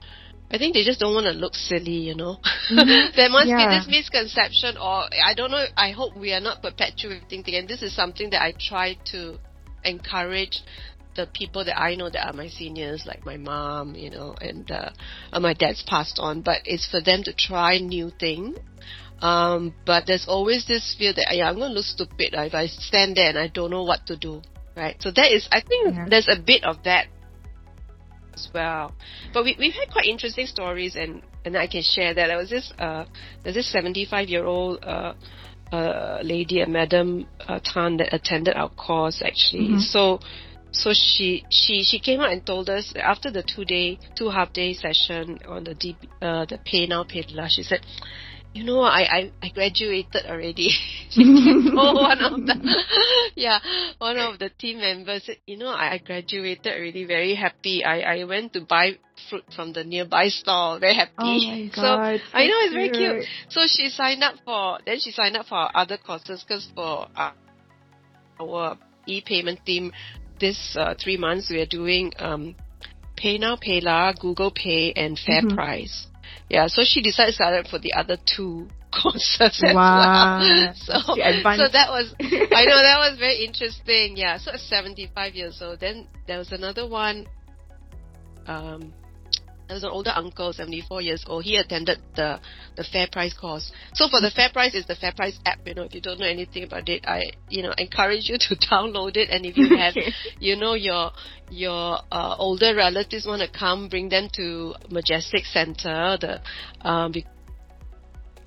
I 0.52 0.58
think 0.58 0.74
they 0.74 0.84
just 0.84 1.00
don't 1.00 1.14
want 1.14 1.26
to 1.26 1.32
look 1.32 1.54
silly, 1.54 1.98
you 2.08 2.14
know. 2.14 2.36
Mhm. 2.70 3.12
there 3.16 3.30
must 3.30 3.48
Yeah. 3.48 3.58
be 3.58 3.66
this 3.76 3.88
misconception, 3.88 4.76
or 4.76 4.96
I 5.30 5.34
don't 5.34 5.50
know. 5.50 5.64
I 5.76 5.90
hope 5.90 6.16
we 6.16 6.32
are 6.32 6.40
not 6.40 6.62
perpetuating 6.62 7.42
thing. 7.42 7.54
And 7.56 7.68
this 7.68 7.82
is 7.82 7.94
something 7.94 8.30
that 8.30 8.42
I 8.42 8.52
try 8.70 8.94
to 9.12 9.38
encourage 9.84 10.62
the 11.18 11.26
people 11.40 11.64
that 11.66 11.76
I 11.78 11.96
know 11.98 12.08
that 12.08 12.24
are 12.28 12.32
my 12.32 12.48
seniors, 12.48 13.02
like 13.10 13.26
my 13.26 13.36
mom, 13.36 13.94
you 13.94 14.08
know, 14.10 14.34
and 14.40 14.70
uh, 14.70 14.90
uh, 15.32 15.40
my 15.40 15.52
dad's 15.52 15.82
passed 15.86 16.18
on. 16.26 16.42
But 16.42 16.58
it's 16.64 16.86
for 16.88 17.00
them 17.02 17.20
to 17.24 17.32
try 17.34 17.78
new 17.78 18.10
things. 18.24 18.56
Um, 19.20 19.74
but 19.84 20.04
there's 20.06 20.26
always 20.28 20.64
this 20.66 20.94
fear 20.96 21.12
that 21.12 21.26
yeah, 21.34 21.48
I'm 21.50 21.56
going 21.56 21.70
to 21.70 21.74
look 21.74 21.84
stupid 21.84 22.34
uh, 22.38 22.42
if 22.42 22.54
I 22.54 22.66
stand 22.68 23.16
there 23.16 23.28
and 23.28 23.38
I 23.38 23.48
don't 23.48 23.70
know 23.70 23.82
what 23.82 24.06
to 24.06 24.16
do. 24.16 24.42
right? 24.76 24.94
So 25.00 25.10
that 25.10 25.32
is, 25.36 25.48
I 25.50 25.60
think 25.60 25.94
Yeah. 25.94 26.06
there's 26.08 26.28
a 26.30 26.38
bit 26.40 26.62
of 26.62 26.76
that 26.84 27.06
as 28.34 28.48
well. 28.54 28.94
But 29.34 29.42
we, 29.44 29.56
we've 29.58 29.74
had 29.74 29.90
quite 29.90 30.06
interesting 30.06 30.46
stories 30.46 30.94
and, 30.94 31.22
and 31.44 31.56
I 31.56 31.66
can 31.66 31.82
share 31.82 32.14
that. 32.14 32.26
There 32.28 32.36
was 32.38 32.50
this, 32.50 32.72
uh, 32.78 33.04
there's 33.42 33.56
this 33.56 33.70
75 33.72 34.28
year 34.28 34.44
old, 34.46 34.84
uh, 34.84 35.14
uh, 35.72 36.20
lady, 36.22 36.60
a 36.60 36.68
Madam 36.68 37.26
uh, 37.46 37.58
Tan 37.62 37.96
that 37.98 38.14
attended 38.14 38.54
our 38.54 38.70
course 38.70 39.20
actually. 39.24 39.68
Mhm. 39.68 39.80
So, 39.82 40.20
so 40.70 40.92
she, 40.92 41.44
she, 41.50 41.82
she 41.82 41.98
came 41.98 42.20
out 42.20 42.30
and 42.30 42.44
told 42.44 42.68
us 42.68 42.92
after 42.96 43.30
the 43.30 43.42
two 43.42 43.64
day, 43.64 43.98
two 44.16 44.28
half 44.30 44.52
day 44.52 44.74
session 44.74 45.38
on 45.48 45.64
the 45.64 45.74
DB, 45.74 45.96
uh, 46.20 46.44
the 46.44 46.58
Pay 46.64 46.86
Now 46.86 47.04
PayLah, 47.04 47.48
she 47.48 47.62
said, 47.62 47.80
you 48.54 48.64
know, 48.64 48.80
I, 48.80 49.02
I, 49.02 49.32
I 49.42 49.48
graduated 49.50 50.26
already. 50.26 50.70
she 51.10 51.24
told 51.24 51.74
one 51.74 52.20
of 52.20 52.46
the, 52.46 52.84
yeah, 53.36 53.58
one 53.98 54.18
of 54.18 54.38
the 54.38 54.50
team 54.50 54.78
members 54.78 55.24
said, 55.24 55.36
you 55.46 55.56
know, 55.56 55.68
I, 55.68 55.94
I 55.94 55.98
graduated 55.98 56.66
already, 56.66 57.04
very 57.04 57.34
happy. 57.34 57.84
I, 57.84 58.00
I 58.00 58.24
went 58.24 58.52
to 58.54 58.62
buy 58.62 58.98
fruit 59.28 59.44
from 59.54 59.72
the 59.72 59.84
nearby 59.84 60.28
store, 60.28 60.78
very 60.80 60.94
happy. 60.94 61.12
Oh 61.18 61.38
my 61.46 61.66
God, 61.66 61.74
So, 61.74 61.82
god. 61.82 62.20
I 62.32 62.46
know, 62.46 62.56
it's 62.60 62.74
very 62.74 62.90
cute. 62.90 63.26
So 63.48 63.62
she 63.66 63.90
signed 63.90 64.22
up 64.22 64.34
for, 64.44 64.78
then 64.84 64.98
she 65.00 65.12
signed 65.12 65.36
up 65.36 65.46
for 65.46 65.68
other 65.76 65.96
courses 65.96 66.44
because 66.46 66.68
for 66.74 67.08
uh, 67.14 67.32
our 68.40 68.78
e-payment 69.06 69.64
team, 69.64 69.92
this 70.40 70.76
uh, 70.78 70.94
three 71.02 71.16
months 71.16 71.50
we 71.50 71.60
are 71.60 71.66
doing 71.66 72.12
um, 72.18 72.54
Pay 73.16 73.38
Now, 73.38 73.56
Google 74.20 74.50
Pay, 74.50 74.92
and 74.92 75.18
Fair 75.18 75.42
Mhm. 75.42 75.54
Price. 75.54 76.06
Yeah, 76.48 76.66
so 76.68 76.82
she 76.84 77.02
decided 77.02 77.34
to 77.36 77.44
for 77.68 77.78
the 77.78 77.92
other 77.94 78.16
two 78.24 78.68
as 79.62 79.74
Wow. 79.74 80.38
well. 80.38 80.74
So, 80.74 80.92
so 80.94 81.68
that 81.72 81.88
was, 81.90 82.14
I 82.20 82.64
know 82.64 82.76
that 82.78 82.98
was 82.98 83.18
very 83.18 83.44
interesting. 83.44 84.16
Yeah, 84.16 84.38
so 84.38 84.52
at 84.52 84.60
75 84.60 85.34
years 85.34 85.60
old. 85.60 85.80
Then 85.80 86.06
there 86.26 86.38
was 86.38 86.52
another 86.52 86.86
one. 86.88 87.26
Um, 88.46 88.94
there 89.68 89.74
was 89.74 89.84
an 89.84 89.90
older 89.90 90.12
uncle, 90.14 90.52
74 90.52 91.02
years 91.02 91.24
old. 91.26 91.44
He 91.44 91.56
attended 91.56 92.00
the 92.16 92.40
the 92.76 92.84
Fair 92.84 93.06
Price 93.12 93.34
course. 93.34 93.70
So 93.92 94.08
for 94.08 94.20
the 94.20 94.30
Fair 94.30 94.48
Price 94.50 94.74
is 94.74 94.86
the 94.86 94.96
Fair 94.96 95.12
Price 95.12 95.38
app. 95.44 95.58
You 95.66 95.74
know, 95.74 95.82
if 95.82 95.94
you 95.94 96.00
don't 96.00 96.18
know 96.18 96.26
anything 96.26 96.64
about 96.64 96.88
it, 96.88 97.04
I 97.06 97.32
you 97.50 97.62
know 97.62 97.74
encourage 97.76 98.28
you 98.30 98.38
to 98.38 98.56
download 98.70 99.16
it. 99.16 99.28
And 99.30 99.44
if 99.44 99.58
you 99.58 99.76
have 99.76 99.94
you 100.40 100.56
know 100.56 100.72
your 100.72 101.10
your 101.50 101.98
uh, 102.10 102.36
older 102.38 102.74
relatives 102.74 103.26
want 103.26 103.42
to 103.42 103.58
come, 103.58 103.88
bring 103.88 104.08
them 104.08 104.28
to 104.36 104.74
Majestic 104.90 105.44
Center. 105.44 106.16
The 106.18 106.40
um, 106.88 107.12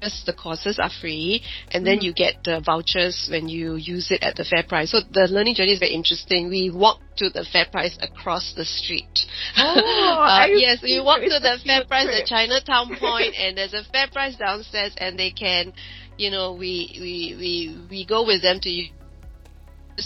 because 0.02 0.24
the 0.26 0.34
courses 0.34 0.80
are 0.80 0.90
free, 0.90 1.44
and 1.72 1.86
then 1.86 2.00
Mhm. 2.00 2.04
you 2.04 2.14
get 2.14 2.44
the 2.44 2.60
vouchers 2.60 3.28
when 3.30 3.48
you 3.48 3.76
use 3.76 4.10
it 4.12 4.24
at 4.24 4.36
the 4.36 4.44
fair 4.44 4.64
price. 4.64 4.92
So 4.92 5.02
the 5.12 5.28
learning 5.30 5.56
journey 5.56 5.74
is 5.74 5.80
very 5.80 5.94
interesting. 5.94 6.50
We 6.50 6.72
walk 6.72 7.00
to 7.18 7.30
the 7.30 7.46
fair 7.46 7.66
price 7.72 7.98
across 8.02 8.54
the 8.54 8.66
street. 8.66 9.26
Oh, 9.58 10.26
Uh, 10.32 10.48
yes, 10.48 10.82
we 10.82 10.90
see. 10.98 11.00
walk 11.00 11.22
to 11.22 11.40
the 11.40 11.60
fair 11.64 11.86
price 11.86 12.08
at 12.12 12.26
Chinatown 12.26 12.96
Point, 13.00 13.36
and 13.38 13.58
there's 13.58 13.74
a 13.74 13.84
fair 13.92 14.08
price 14.08 14.36
downstairs, 14.38 14.94
and 14.98 15.18
they 15.20 15.30
can, 15.32 15.72
you 16.18 16.32
know, 16.32 16.54
we 16.54 16.98
we 17.00 17.36
we 17.38 17.78
we 17.90 18.06
go 18.06 18.26
with 18.26 18.42
them 18.42 18.60
to 18.62 18.70
use 18.70 18.90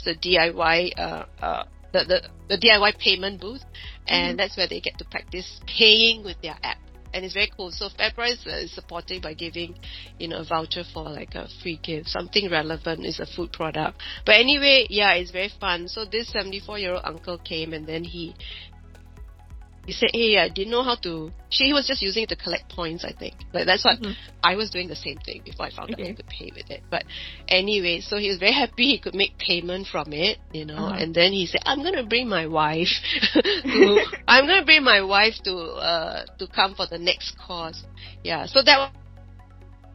the 0.04 0.16
DIY 0.16 0.92
uh, 0.98 1.26
uh, 1.42 1.64
the, 1.94 2.04
the 2.04 2.22
the 2.50 2.58
DIY 2.58 2.98
payment 3.00 3.40
booth, 3.40 3.64
and 4.08 4.36
Mhm. 4.36 4.38
that's 4.38 4.58
where 4.58 4.68
they 4.68 4.82
get 4.82 4.98
to 4.98 5.06
practice 5.06 5.62
paying 5.68 6.24
with 6.24 6.36
their 6.42 6.58
app. 6.64 6.78
And 7.16 7.24
it's 7.24 7.34
very 7.34 7.50
cool. 7.56 7.72
So 7.72 7.88
FairPrice 7.98 8.46
uh, 8.46 8.58
is 8.58 8.74
supporting 8.76 9.22
by 9.22 9.36
giving, 9.36 9.74
you 10.20 10.28
know, 10.28 10.40
a 10.40 10.44
voucher 10.44 10.84
for 10.94 11.04
like 11.04 11.34
a 11.34 11.48
free 11.64 11.80
gift, 11.82 12.10
something 12.10 12.52
relevant 12.52 13.06
is 13.06 13.22
a 13.22 13.26
food 13.26 13.54
product. 13.54 14.02
But 14.26 14.36
anyway, 14.36 14.86
yeah, 14.90 15.14
it's 15.14 15.32
very 15.32 15.50
fun. 15.58 15.88
So 15.88 16.04
this 16.04 16.28
74 16.34 16.78
year 16.78 16.94
old 16.96 17.04
uncle 17.06 17.38
came 17.38 17.72
and 17.72 17.88
then 17.88 18.04
he 18.04 18.36
he 19.86 19.94
said, 19.94 20.10
"Hey, 20.14 20.38
I 20.38 20.50
didn't 20.50 20.72
know 20.72 20.84
how 20.84 20.96
to." 21.04 21.32
She 21.50 21.72
was 21.74 21.88
just 21.88 22.02
using 22.02 22.24
it 22.24 22.30
to 22.30 22.36
collect 22.36 22.70
points. 22.70 23.06
I 23.06 23.12
think, 23.14 23.36
like 23.54 23.66
that's 23.66 23.84
what 23.86 24.00
Mhm. 24.00 24.16
I 24.44 24.56
was 24.56 24.70
doing 24.70 24.88
the 24.88 24.96
same 24.96 25.18
thing 25.20 25.42
before 25.46 25.68
I 25.68 25.70
found 25.70 25.92
out 25.92 26.00
Okay. 26.00 26.10
I 26.10 26.14
could 26.14 26.28
pay 26.28 26.52
with 26.56 26.70
it. 26.72 26.84
But 26.90 27.04
anyway, 27.48 28.02
so 28.02 28.18
he 28.18 28.30
was 28.30 28.38
very 28.38 28.54
happy 28.54 28.86
he 28.90 29.00
could 29.00 29.16
make 29.16 29.38
payment 29.38 29.88
from 29.88 30.12
it, 30.14 30.40
you 30.54 30.66
know. 30.66 30.76
Uh-huh. 30.88 30.98
And 31.00 31.14
then 31.14 31.32
he 31.32 31.46
said, 31.46 31.62
"I'm 31.66 31.84
gonna 31.84 32.04
bring 32.06 32.28
my 32.28 32.48
wife 32.48 32.92
to. 33.34 34.06
I'm 34.28 34.48
gonna 34.48 34.66
bring 34.66 34.84
my 34.84 35.02
wife 35.02 35.36
to 35.44 35.56
uh 35.56 36.26
to 36.40 36.48
come 36.48 36.76
for 36.76 36.88
the 36.88 36.98
next 36.98 37.38
course." 37.38 37.84
Yeah, 38.24 38.46
so 38.48 38.62
that 38.64 38.92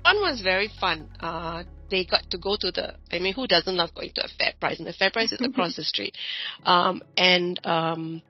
one 0.05 0.17
was 0.21 0.41
very 0.41 0.69
fun. 0.81 1.09
Uh, 1.21 1.65
they 1.91 2.05
got 2.05 2.31
to 2.31 2.39
go 2.39 2.57
to 2.57 2.71
the. 2.71 2.95
I 3.13 3.19
mean, 3.19 3.35
who 3.35 3.47
doesn't 3.47 3.77
love 3.77 3.95
going 3.95 4.13
to 4.15 4.25
a 4.25 4.29
fair 4.39 4.53
price? 4.61 4.79
And 4.79 4.87
the 4.87 4.93
fair 4.93 5.11
price 5.11 5.33
is 5.33 5.41
across 5.43 5.77
the 5.77 5.85
street. 5.93 6.17
Um, 6.65 7.03
and 7.17 7.59
um, 7.67 8.23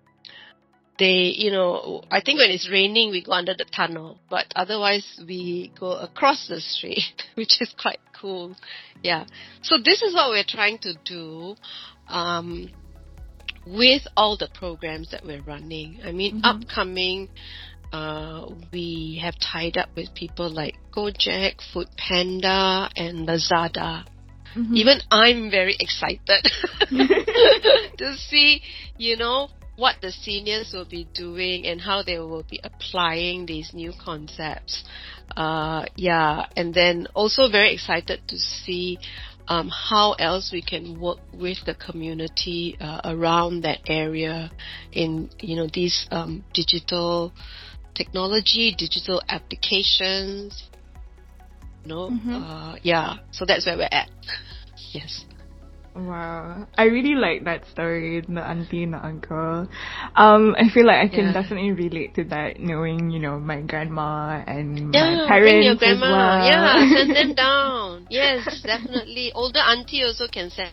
they, 1.01 1.35
you 1.37 1.51
know, 1.51 2.03
I 2.11 2.21
think 2.21 2.39
when 2.39 2.51
it's 2.51 2.71
raining, 2.71 3.11
we 3.11 3.25
go 3.25 3.33
under 3.33 3.55
the 3.59 3.65
tunnel, 3.65 4.19
but 4.31 4.47
otherwise 4.55 5.05
we 5.27 5.73
go 5.81 5.93
across 5.93 6.47
the 6.47 6.61
street, 6.61 7.03
which 7.35 7.61
is 7.61 7.75
quite 7.81 7.99
cool. 8.21 8.55
Yeah. 9.03 9.25
So 9.63 9.79
this 9.85 10.03
is 10.03 10.15
what 10.15 10.31
we're 10.31 10.45
trying 10.47 10.79
to 10.87 10.95
do. 11.05 11.57
Um, 12.09 12.71
with 13.67 14.03
all 14.17 14.37
the 14.37 14.49
programs 14.55 15.11
that 15.11 15.25
we're 15.25 15.43
running. 15.43 16.01
I 16.05 16.13
mean, 16.13 16.41
Mhm. 16.41 16.45
upcoming, 16.45 17.29
uh, 17.93 18.47
we 18.73 19.21
have 19.23 19.35
tied 19.39 19.77
up 19.77 19.91
with 19.97 20.15
people 20.15 20.49
like 20.49 20.77
Gojek, 20.93 21.61
Food 21.73 21.89
Panda, 21.97 22.89
and 22.97 23.29
Lazada. 23.29 24.05
Mhm. 24.57 24.77
Even 24.77 25.01
I'm 25.11 25.51
very 25.51 25.77
excited 25.79 26.43
to 27.99 28.17
see, 28.29 28.63
you 28.97 29.17
know, 29.17 29.51
what 29.81 29.97
the 30.03 30.12
seniors 30.12 30.73
will 30.75 30.85
be 30.85 31.09
doing 31.14 31.66
and 31.66 31.81
how 31.81 32.03
they 32.03 32.19
will 32.19 32.45
be 32.49 32.61
applying 32.62 33.47
these 33.47 33.71
new 33.73 33.93
concepts. 34.05 34.85
Uh, 35.37 35.85
yeah, 35.97 36.45
and 36.57 36.75
then 36.75 37.07
also 37.14 37.49
very 37.51 37.73
excited 37.75 38.21
to 38.29 38.37
see 38.38 38.99
um, 39.49 39.71
how 39.71 40.12
else 40.12 40.51
we 40.53 40.62
can 40.62 41.01
work 41.01 41.19
with 41.33 41.59
the 41.66 41.75
community 41.75 42.77
uh, 42.81 43.01
around 43.05 43.62
that 43.62 43.79
area 43.87 44.51
in 44.93 45.31
you 45.40 45.57
know 45.57 45.66
these 45.73 46.07
um, 46.11 46.45
digital 46.53 47.33
technology, 47.95 48.75
digital 48.77 49.23
applications. 49.29 50.69
You 51.85 51.88
know, 51.88 52.11
Mhm. 52.11 52.35
uh, 52.37 52.77
yeah. 52.83 53.16
So 53.33 53.45
that's 53.47 53.64
where 53.66 53.79
we're 53.79 53.88
at. 53.90 54.11
yes. 54.93 55.25
Wow. 55.94 56.68
I 56.79 56.85
really 56.85 57.14
like 57.16 57.44
that 57.44 57.66
story, 57.66 58.20
the 58.20 58.40
auntie 58.40 58.85
and 58.85 58.94
the 58.94 59.05
uncle. 59.05 59.66
Um, 60.14 60.55
I 60.57 60.68
feel 60.72 60.87
like 60.87 61.03
I 61.03 61.09
can 61.09 61.26
Yeah. 61.26 61.33
definitely 61.33 61.72
relate 61.72 62.14
to 62.14 62.24
that 62.24 62.61
knowing, 62.61 63.11
you 63.11 63.18
know, 63.18 63.38
my 63.40 63.61
grandma 63.62 64.42
and 64.46 64.94
Yeah, 64.94 65.26
my 65.26 65.26
parents 65.26 65.64
your 65.66 65.72
as 65.74 65.79
grandma. 65.79 66.11
well. 66.11 66.46
Yeah, 66.46 66.87
send 66.94 67.11
them 67.16 67.35
down. 67.35 68.07
Yes, 68.09 68.62
definitely. 68.64 69.33
Older 69.35 69.59
auntie 69.61 70.05
also 70.05 70.29
can 70.29 70.50
send 70.50 70.70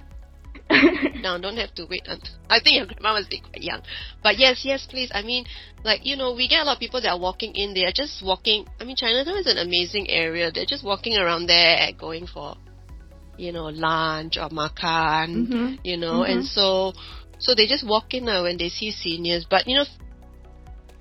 down. 1.23 1.41
Don't 1.41 1.57
have 1.57 1.73
to 1.75 1.85
wait 1.89 2.05
until. 2.07 2.33
I 2.49 2.59
think 2.59 2.77
your 2.77 2.85
grandma 2.85 3.13
must 3.17 3.29
be 3.29 3.39
quite 3.39 3.63
young. 3.63 3.81
But 4.21 4.37
yes, 4.37 4.61
yes, 4.63 4.85
please. 4.89 5.09
I 5.13 5.23
mean, 5.23 5.45
like 5.83 6.05
you 6.05 6.15
know, 6.15 6.33
we 6.33 6.47
get 6.47 6.61
a 6.61 6.63
lot 6.65 6.77
of 6.77 6.79
people 6.79 7.01
that 7.01 7.09
are 7.09 7.19
walking 7.19 7.53
in. 7.55 7.73
They 7.73 7.85
are 7.85 7.95
just 7.95 8.21
walking. 8.23 8.67
I 8.79 8.83
mean, 8.83 8.95
Chinatown 8.95 9.37
is 9.37 9.47
an 9.47 9.57
amazing 9.57 10.09
area. 10.09 10.51
They're 10.51 10.65
just 10.69 10.83
walking 10.85 11.17
around 11.17 11.47
there, 11.47 11.89
going 11.97 12.27
for, 12.27 12.55
you 13.37 13.51
know, 13.51 13.65
lunch 13.65 14.37
or 14.37 14.49
makan. 14.49 15.47
Mhm. 15.47 15.79
You 15.83 15.97
know, 15.97 16.23
and 16.23 16.43
Mhm. 16.43 16.47
so, 16.47 16.93
so 17.39 17.53
they 17.55 17.67
just 17.67 17.85
walk 17.85 18.13
in 18.13 18.25
now 18.25 18.43
when 18.43 18.57
they 18.57 18.69
see 18.69 18.91
seniors. 18.91 19.45
But 19.49 19.67
you 19.67 19.75
know, 19.77 19.85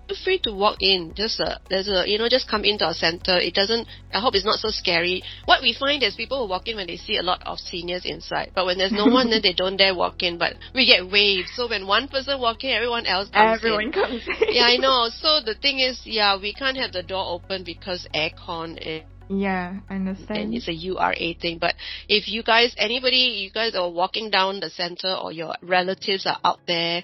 feel 0.09 0.17
free 0.23 0.39
to 0.39 0.53
walk 0.53 0.77
in. 0.81 1.15
Just 1.15 1.41
uh, 1.41 1.59
there's 1.69 1.89
a 1.89 2.05
you 2.07 2.19
know 2.19 2.29
just 2.29 2.47
come 2.49 2.65
into 2.65 2.85
our 2.85 2.95
center. 2.95 3.39
It 3.39 3.55
doesn't. 3.55 3.89
I 4.15 4.21
hope 4.21 4.35
it's 4.35 4.45
not 4.45 4.59
so 4.61 4.71
scary. 4.71 5.23
What 5.47 5.63
we 5.63 5.73
find 5.73 6.03
is 6.03 6.15
people 6.15 6.39
will 6.41 6.49
walk 6.49 6.69
in 6.69 6.77
when 6.77 6.87
they 6.87 6.97
see 6.97 7.17
a 7.19 7.23
lot 7.23 7.43
of 7.47 7.59
seniors 7.59 8.05
inside, 8.05 8.53
but 8.55 8.67
when 8.67 8.79
there's 8.79 8.93
no 8.93 9.07
one, 9.07 9.31
then 9.31 9.41
they 9.47 9.53
don't 9.53 9.77
dare 9.77 9.95
walk 9.95 10.23
in. 10.23 10.39
But 10.39 10.55
we 10.75 10.87
get 10.87 11.11
waves. 11.11 11.51
So 11.57 11.69
when 11.69 11.87
one 11.87 12.07
person 12.09 12.41
walk 12.41 12.63
in, 12.63 12.71
everyone 12.71 13.07
else 13.07 13.29
comes 13.31 13.59
Everyone 13.59 13.87
in. 13.87 13.93
comes 13.93 14.23
in. 14.29 14.35
Yeah, 14.55 14.65
I 14.67 14.77
know. 14.77 15.09
So 15.27 15.41
the 15.45 15.55
thing 15.55 15.81
is, 15.81 16.01
yeah, 16.05 16.39
we 16.39 16.53
can't 16.55 16.77
have 16.77 16.93
the 16.93 17.03
door 17.03 17.25
open 17.27 17.65
because 17.65 18.07
aircon 18.15 18.77
is 18.79 19.03
Yeah, 19.29 19.81
I 19.91 19.95
understand. 19.95 20.41
and 20.41 20.55
it's 20.55 20.69
a 20.69 20.73
URA 20.73 21.35
thing. 21.41 21.59
But 21.59 21.75
if 22.09 22.29
you 22.29 22.43
guys, 22.43 22.75
anybody, 22.79 23.17
you 23.43 23.51
guys 23.51 23.75
are 23.75 23.91
walking 23.91 24.31
down 24.31 24.61
the 24.61 24.71
center 24.71 25.15
or 25.15 25.33
your 25.33 25.55
relatives 25.63 26.27
are 26.27 26.39
out 26.45 26.61
there, 26.67 27.03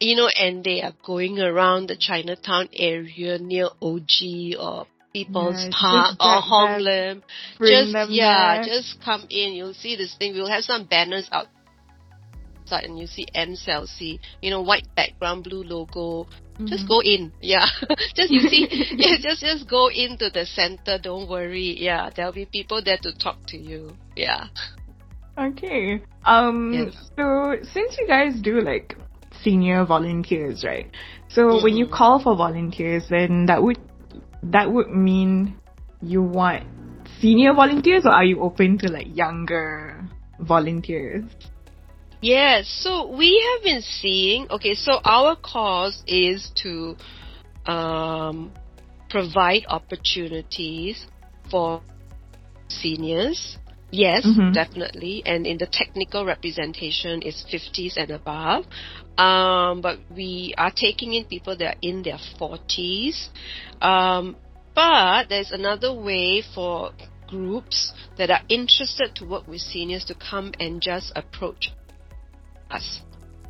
you 0.00 0.16
know, 0.16 0.28
and 0.28 0.64
they 0.64 0.80
are 0.82 0.94
going 1.04 1.38
around 1.38 1.88
the 1.88 1.96
Chinatown 1.96 2.68
area 2.72 3.38
near 3.38 3.68
OG 3.82 4.56
or 4.58 4.86
People's 5.12 5.56
Yeah, 5.64 5.70
Park 5.72 6.16
or 6.20 6.40
Hong 6.40 6.80
Lim, 6.80 7.22
just 7.60 8.10
yeah, 8.10 8.56
there. 8.62 8.64
just 8.64 8.96
come 9.04 9.26
in. 9.30 9.54
You'll 9.54 9.74
see 9.74 9.96
this 9.96 10.14
thing. 10.18 10.34
We'll 10.34 10.50
have 10.50 10.64
some 10.64 10.84
banners 10.84 11.28
outside, 12.68 12.84
and 12.88 12.98
you 12.98 13.06
see 13.06 13.26
M 13.34 13.54
Celsi, 13.54 14.18
you 14.42 14.50
know, 14.50 14.62
white 14.62 14.86
background, 14.94 15.44
blue 15.44 15.62
logo. 15.62 16.26
Just 16.66 16.86
Mhm. 16.86 16.88
go 16.88 17.00
in, 17.02 17.32
yeah. 17.40 17.66
just 18.16 18.30
you 18.32 18.40
see, 18.48 18.66
yeah, 18.96 19.16
just 19.20 19.40
just 19.40 19.68
go 19.68 19.88
into 19.90 20.28
the 20.30 20.44
center. 20.44 20.98
Don't 20.98 21.28
worry, 21.28 21.76
yeah. 21.78 22.10
There'll 22.14 22.32
be 22.32 22.46
people 22.46 22.82
there 22.82 22.98
to 23.02 23.12
talk 23.12 23.36
to 23.48 23.56
you, 23.56 23.92
yeah. 24.16 24.48
Okay. 25.38 26.02
Um. 26.24 26.72
Yes. 26.72 27.10
So 27.16 27.56
since 27.62 27.96
you 27.98 28.06
guys 28.08 28.40
do 28.42 28.60
like 28.60 28.96
senior 29.42 29.84
volunteers, 29.84 30.64
right? 30.64 30.90
So 31.28 31.62
when 31.62 31.76
you 31.76 31.86
Mhm. 31.86 31.92
call 31.92 32.18
for 32.18 32.34
volunteers, 32.36 33.06
then 33.08 33.46
that 33.46 33.62
would 33.62 33.78
that 34.42 34.72
would 34.72 34.88
mean 34.90 35.54
you 36.02 36.22
want 36.22 36.64
senior 37.20 37.54
volunteers, 37.54 38.04
or 38.04 38.10
are 38.10 38.24
you 38.24 38.40
open 38.40 38.78
to 38.78 38.90
like 38.90 39.14
younger 39.16 40.08
volunteers? 40.40 41.22
Yes, 42.20 42.66
so 42.68 43.06
we 43.06 43.38
have 43.54 43.62
been 43.64 43.82
seeing, 43.82 44.48
okay, 44.50 44.74
so 44.74 45.00
our 45.04 45.36
cause 45.36 46.02
is 46.06 46.50
to 46.62 46.96
um, 47.66 48.52
provide 49.08 49.64
opportunities 49.68 51.06
for 51.50 51.80
seniors. 52.68 53.56
Yes, 53.90 54.26
Mhm. 54.26 54.52
definitely. 54.52 55.22
And 55.24 55.46
in 55.46 55.56
the 55.58 55.66
technical 55.66 56.24
representation 56.24 57.22
it's 57.24 57.42
50s 57.44 57.96
and 57.96 58.10
above. 58.10 58.66
Um, 59.16 59.80
but 59.80 59.98
we 60.14 60.54
are 60.58 60.70
taking 60.70 61.14
in 61.14 61.24
people 61.24 61.56
that 61.56 61.66
are 61.76 61.78
in 61.80 62.02
their 62.02 62.18
40s. 62.38 63.30
Um, 63.80 64.36
but 64.74 65.28
there's 65.28 65.52
another 65.52 65.92
way 65.92 66.42
for 66.42 66.92
groups 67.28 67.92
that 68.16 68.30
are 68.30 68.42
interested 68.48 69.14
to 69.16 69.24
work 69.24 69.46
with 69.48 69.60
seniors 69.60 70.04
to 70.06 70.14
come 70.14 70.52
and 70.60 70.80
just 70.82 71.12
approach 71.16 71.70
us. 72.70 73.00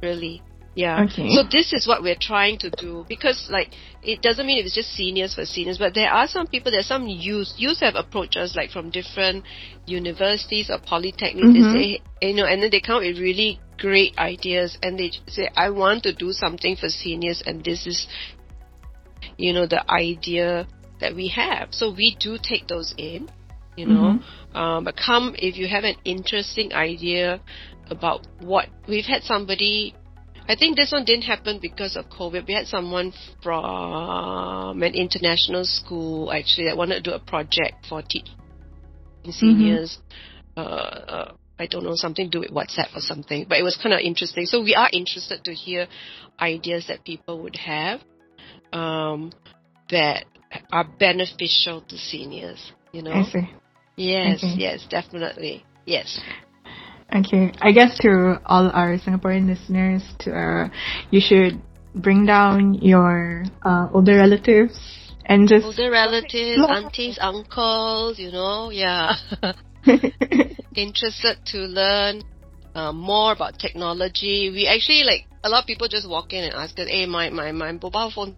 Really. 0.02 0.42
Yeah. 0.74 1.06
Okay. 1.10 1.30
So 1.34 1.42
this 1.50 1.72
is 1.72 1.88
what 1.88 2.02
we're 2.02 2.20
trying 2.20 2.58
to 2.58 2.70
do 2.70 3.04
because 3.08 3.48
like 3.50 3.72
it 4.02 4.22
doesn't 4.22 4.46
mean 4.46 4.64
it's 4.64 4.74
just 4.74 4.90
seniors 4.92 5.34
for 5.34 5.44
seniors, 5.44 5.76
but 5.78 5.92
there 5.92 6.08
are 6.08 6.28
some 6.28 6.46
people, 6.46 6.70
there 6.70 6.80
are 6.80 6.94
some 6.94 7.08
youth. 7.08 7.48
Youth 7.56 7.80
have 7.80 7.96
approached 7.96 8.36
us 8.36 8.54
like 8.54 8.70
from 8.70 8.90
different 8.90 9.44
universities 9.86 10.70
or 10.70 10.78
polytechnics. 10.78 11.42
Mhm. 11.42 11.52
They 11.52 11.78
say, 11.78 12.02
you 12.28 12.34
know, 12.34 12.46
and 12.46 12.62
then 12.62 12.70
they 12.70 12.80
come 12.80 12.96
up 12.96 13.02
with 13.02 13.18
really 13.18 13.58
great 13.76 14.16
ideas 14.18 14.78
and 14.80 14.96
they 14.98 15.10
say, 15.26 15.48
I 15.56 15.70
want 15.70 16.04
to 16.04 16.12
do 16.12 16.32
something 16.32 16.76
for 16.76 16.88
seniors 16.88 17.42
and 17.44 17.64
this 17.64 17.84
is, 17.86 18.06
you 19.36 19.52
know, 19.52 19.66
the 19.66 19.82
idea 19.90 20.68
that 21.00 21.14
we 21.14 21.28
have. 21.28 21.68
So 21.74 21.90
we 21.90 22.16
do 22.20 22.38
take 22.40 22.68
those 22.68 22.94
in, 22.96 23.28
you 23.76 23.86
know. 23.86 24.20
Um, 24.54 24.84
but 24.84 24.96
come 24.96 25.34
if 25.38 25.56
you 25.56 25.66
have 25.66 25.84
an 25.84 25.96
interesting 26.04 26.72
idea 26.72 27.40
about 27.90 28.26
what 28.40 28.68
we've 28.88 29.04
had 29.04 29.22
somebody. 29.22 29.94
I 30.48 30.56
think 30.56 30.76
this 30.76 30.92
one 30.92 31.04
didn't 31.04 31.24
happen 31.24 31.58
because 31.60 31.96
of 31.96 32.06
COVID. 32.06 32.46
We 32.46 32.54
had 32.54 32.66
someone 32.66 33.12
from 33.42 34.82
an 34.82 34.94
international 34.94 35.64
school 35.64 36.32
actually 36.32 36.68
that 36.68 36.76
wanted 36.76 37.04
to 37.04 37.10
do 37.10 37.16
a 37.16 37.18
project 37.18 37.86
for 37.88 38.02
teaching 38.02 38.34
seniors. 39.30 39.98
Uh, 40.56 40.60
uh, 40.60 41.32
I 41.58 41.66
don't 41.66 41.84
know 41.84 41.94
something 41.94 42.30
to 42.30 42.30
do 42.30 42.40
with 42.40 42.50
WhatsApp 42.50 42.96
or 42.96 43.00
something, 43.00 43.46
but 43.48 43.58
it 43.58 43.62
was 43.62 43.76
kind 43.76 43.92
of 43.92 44.00
interesting. 44.00 44.46
So 44.46 44.62
we 44.62 44.74
are 44.74 44.88
interested 44.92 45.44
to 45.44 45.52
hear 45.52 45.86
ideas 46.40 46.86
that 46.88 47.04
people 47.04 47.42
would 47.42 47.56
have 47.56 48.00
um, 48.72 49.32
that 49.90 50.24
are 50.72 50.84
beneficial 50.98 51.82
to 51.82 51.98
seniors. 51.98 52.72
You 52.92 53.02
know. 53.02 53.12
I 53.12 53.24
see. 53.24 53.50
Yes, 53.96 54.44
yes, 54.56 54.86
definitely. 54.88 55.64
Yes. 55.84 56.20
Okay, 57.14 57.52
I 57.62 57.72
guess 57.72 57.96
to 58.00 58.38
all 58.44 58.68
our 58.68 58.98
Singaporean 58.98 59.48
listeners, 59.48 60.02
to 60.20 60.32
uh, 60.32 60.68
you 61.10 61.20
should 61.24 61.60
bring 61.94 62.26
down 62.26 62.74
your 62.74 63.44
uh, 63.64 63.88
older 63.94 64.16
relatives 64.16 64.78
and 65.24 65.48
just 65.48 65.64
Older 65.64 65.90
relatives, 65.90 66.60
aunties, 66.68 67.18
uncles, 67.20 68.18
you 68.18 68.30
know, 68.30 68.70
yeah. 68.70 69.12
Interested 70.76 71.38
to 71.46 71.58
learn 71.58 72.22
uh, 72.74 72.92
more 72.92 73.32
about 73.32 73.58
technology. 73.58 74.50
We 74.52 74.66
actually 74.66 75.02
like 75.04 75.26
a 75.44 75.48
lot 75.48 75.62
of 75.62 75.66
people 75.66 75.88
just 75.88 76.08
walk 76.08 76.32
in 76.32 76.44
and 76.44 76.54
ask 76.54 76.78
us, 76.78 76.88
"Hey, 76.88 77.06
my 77.06 77.30
my 77.30 77.52
my 77.52 77.72
mobile 77.72 78.12
phone 78.14 78.36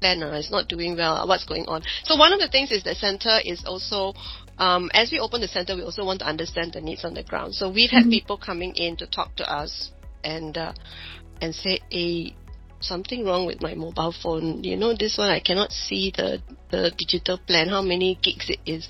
plan 0.00 0.22
uh, 0.22 0.32
is 0.32 0.50
not 0.50 0.68
doing 0.68 0.96
well. 0.96 1.26
What's 1.26 1.44
going 1.44 1.66
on?" 1.66 1.82
So 2.04 2.16
one 2.16 2.32
of 2.32 2.40
the 2.40 2.48
things 2.48 2.72
is 2.72 2.84
the 2.84 2.94
center 2.94 3.38
is 3.44 3.64
also. 3.64 4.14
Um, 4.60 4.90
as 4.94 5.10
we 5.10 5.18
open 5.18 5.40
the 5.40 5.48
center, 5.48 5.74
we 5.74 5.82
also 5.82 6.04
want 6.04 6.20
to 6.20 6.26
understand 6.26 6.74
the 6.74 6.80
needs 6.82 7.04
on 7.04 7.14
the 7.14 7.22
ground. 7.24 7.54
So 7.54 7.70
we've 7.70 7.90
had 7.90 8.04
Mhm. 8.04 8.10
people 8.10 8.36
coming 8.36 8.74
in 8.76 8.96
to 8.96 9.06
talk 9.06 9.34
to 9.36 9.50
us 9.50 9.90
and 10.22 10.56
uh, 10.56 10.72
and 11.40 11.54
say, 11.54 11.80
"Hey, 11.90 12.34
something 12.80 13.24
wrong 13.24 13.46
with 13.46 13.60
my 13.62 13.74
mobile 13.74 14.12
phone. 14.12 14.64
You 14.64 14.76
know, 14.76 14.94
this 14.94 15.16
one 15.18 15.30
I 15.30 15.40
cannot 15.40 15.72
see 15.72 16.12
the 16.16 16.42
the 16.70 16.92
digital 16.98 17.38
plan, 17.38 17.68
how 17.68 17.82
many 17.82 18.18
gigs 18.22 18.48
it 18.50 18.60
is. 18.66 18.88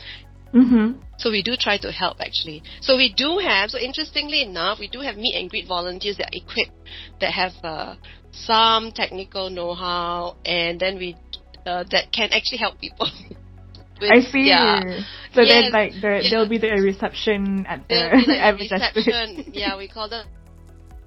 hmm 0.52 0.92
So 1.18 1.30
we 1.30 1.42
do 1.42 1.54
try 1.56 1.76
to 1.78 1.92
help 1.92 2.16
actually. 2.20 2.62
So 2.80 2.96
we 2.96 3.12
do 3.12 3.38
have. 3.38 3.70
So 3.70 3.78
interestingly 3.78 4.42
enough, 4.42 4.78
we 4.80 4.88
do 4.88 5.00
have 5.00 5.16
meet 5.16 5.34
and 5.36 5.50
greet 5.50 5.66
volunteers 5.68 6.16
that 6.16 6.28
are 6.32 6.38
equipped 6.42 6.72
that 7.20 7.32
have 7.32 7.54
uh, 7.62 7.94
some 8.32 8.90
technical 8.92 9.50
know-how, 9.50 10.36
and 10.44 10.80
then 10.80 10.98
we 10.98 11.16
uh, 11.66 11.84
that 11.90 12.10
can 12.12 12.30
actually 12.32 12.58
help 12.58 12.80
people. 12.80 13.08
with- 14.00 14.10
I 14.10 14.20
see. 14.20 14.48
Yeah. 14.48 14.80
So 15.34 15.42
Yes, 15.42 15.48
then, 15.48 15.72
like, 15.72 15.92
there, 16.00 16.20
yeah. 16.20 16.30
there'll 16.30 16.48
be 16.48 16.58
the 16.58 16.70
reception 16.82 17.64
at 17.66 17.86
the 17.88 17.94
like 18.26 18.28
a 18.28 18.40
at 18.46 18.54
Majestic. 18.58 18.96
reception. 19.06 19.52
yeah, 19.54 19.76
we 19.76 19.86
call 19.88 20.08
them 20.08 20.26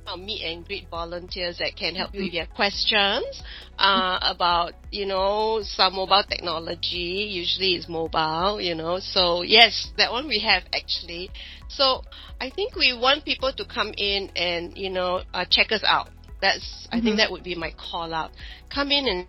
uh, 0.08 0.16
meet 0.18 0.44
and 0.44 0.66
greet 0.66 0.88
volunteers 0.90 1.58
that 1.60 1.76
can 1.76 1.96
help 1.96 2.14
you 2.14 2.24
if 2.24 2.34
you 2.34 2.40
have 2.40 2.50
questions 2.52 3.42
uh, 3.80 4.20
about, 4.22 4.74
you 4.92 5.06
know, 5.06 5.62
some 5.64 5.96
mobile 5.96 6.24
technology. 6.30 7.28
Usually 7.32 7.76
it's 7.76 7.88
mobile, 7.90 8.60
you 8.62 8.76
know. 8.76 9.00
So 9.00 9.42
yes, 9.44 9.92
that 9.98 10.12
one 10.12 10.28
we 10.28 10.40
have 10.40 10.64
actually. 10.74 11.30
So 11.70 12.04
I 12.40 12.50
think 12.50 12.76
we 12.76 12.94
want 12.98 13.26
people 13.26 13.52
to 13.54 13.66
come 13.66 13.94
in 13.98 14.30
and, 14.36 14.78
you 14.78 14.90
know, 14.90 15.22
uh, 15.34 15.46
check 15.50 15.72
us 15.72 15.84
out. 15.86 16.10
That's, 16.42 16.88
I 16.92 16.98
Mhm. 17.00 17.04
think 17.04 17.18
that 17.18 17.32
would 17.32 17.44
be 17.44 17.56
my 17.56 17.72
call 17.72 18.14
out. 18.14 18.32
Come 18.70 18.92
in 18.92 19.08
and 19.08 19.28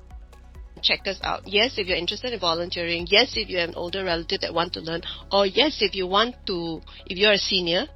check 0.84 1.06
us 1.06 1.18
out. 1.22 1.42
Yes, 1.46 1.74
if 1.78 1.86
you're 1.86 1.96
interested 1.96 2.32
in 2.32 2.40
volunteering. 2.40 3.06
Yes, 3.10 3.32
if 3.36 3.48
you 3.48 3.58
have 3.58 3.70
an 3.70 3.74
older 3.74 4.04
relative 4.04 4.42
that 4.42 4.54
want 4.54 4.74
to 4.74 4.80
learn. 4.80 5.02
Or 5.32 5.46
yes, 5.46 5.78
if 5.80 5.94
you 5.94 6.06
want 6.06 6.36
to, 6.46 6.80
if 7.06 7.18
you're 7.18 7.32
a 7.32 7.38
senior 7.38 7.86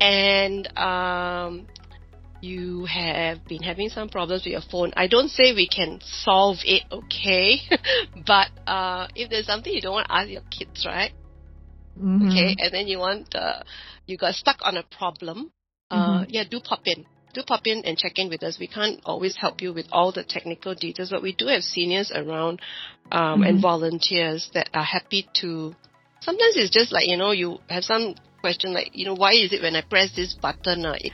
and 0.00 0.66
um, 0.76 1.66
you 2.42 2.86
have 2.86 3.46
been 3.46 3.62
having 3.62 3.88
some 3.88 4.08
problems 4.08 4.42
with 4.44 4.52
your 4.52 4.62
phone. 4.70 4.92
I 4.96 5.06
don't 5.06 5.28
say 5.28 5.54
we 5.54 5.68
can 5.68 6.00
solve 6.02 6.58
it, 6.64 6.82
okay? 6.90 7.60
but 8.26 8.48
uh, 8.66 9.06
if 9.14 9.30
there's 9.30 9.46
something 9.46 9.72
you 9.72 9.80
don't 9.80 9.92
want 9.92 10.08
to 10.08 10.14
ask 10.14 10.28
your 10.28 10.42
kids, 10.50 10.84
right? 10.84 11.12
Mhm. 11.96 12.26
Okay, 12.30 12.56
and 12.58 12.72
then 12.74 12.88
you 12.88 12.98
want, 12.98 13.34
uh, 13.34 13.62
you 14.06 14.16
got 14.16 14.34
stuck 14.34 14.58
on 14.62 14.76
a 14.76 14.82
problem, 14.82 15.52
uh, 15.90 16.22
Mhm. 16.22 16.26
yeah, 16.28 16.44
do 16.50 16.60
pop 16.60 16.80
in. 16.86 17.06
Do 17.34 17.42
pop 17.46 17.66
in 17.66 17.82
and 17.84 17.96
check 17.96 18.18
in 18.18 18.28
with 18.28 18.42
us. 18.42 18.58
We 18.58 18.66
can't 18.66 19.00
always 19.04 19.36
help 19.36 19.62
you 19.62 19.72
with 19.72 19.86
all 19.90 20.12
the 20.12 20.22
technical 20.22 20.74
details, 20.74 21.10
but 21.10 21.22
we 21.22 21.32
do 21.32 21.46
have 21.46 21.62
seniors 21.62 22.10
around 22.14 22.60
um, 23.10 23.42
and 23.42 23.58
Mhm. 23.58 23.62
volunteers 23.62 24.50
that 24.54 24.68
are 24.74 24.84
happy 24.84 25.26
to. 25.40 25.74
Sometimes 26.20 26.56
it's 26.56 26.70
just 26.70 26.92
like 26.92 27.06
you 27.08 27.16
know 27.16 27.30
you 27.32 27.58
have 27.68 27.84
some 27.84 28.14
question 28.40 28.72
like 28.74 28.90
you 28.92 29.04
know 29.06 29.14
why 29.14 29.32
is 29.32 29.52
it 29.52 29.62
when 29.62 29.76
I 29.76 29.82
press 29.82 30.10
this 30.14 30.34
button 30.34 30.84
uh, 30.84 30.94
it 31.00 31.12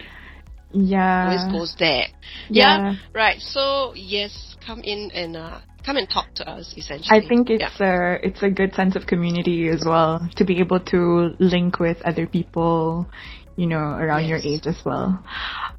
Yeah. 0.73 1.25
always 1.25 1.45
goes 1.45 1.75
there. 1.79 2.07
yeah. 2.49 2.97
Right. 3.15 3.41
So 3.41 3.95
yes, 3.95 4.57
come 4.65 4.81
in 4.81 5.11
and 5.13 5.37
uh, 5.37 5.61
come 5.85 5.97
and 5.97 6.09
talk 6.09 6.35
to 6.37 6.49
us. 6.49 6.75
Essentially, 6.77 7.25
I 7.25 7.27
think 7.27 7.49
Yeah. 7.51 7.69
it's 7.69 7.81
a 7.81 8.19
it's 8.23 8.43
a 8.43 8.51
good 8.51 8.75
sense 8.75 8.97
of 8.97 9.07
community 9.07 9.69
as 9.69 9.85
well 9.87 10.29
to 10.37 10.45
be 10.45 10.59
able 10.61 10.81
to 10.93 11.35
link 11.39 11.81
with 11.81 12.01
other 12.03 12.27
people, 12.27 13.07
you 13.59 13.67
know, 13.67 13.99
around 13.99 14.27
your 14.27 14.39
age 14.39 14.67
as 14.67 14.79
well. 14.85 15.19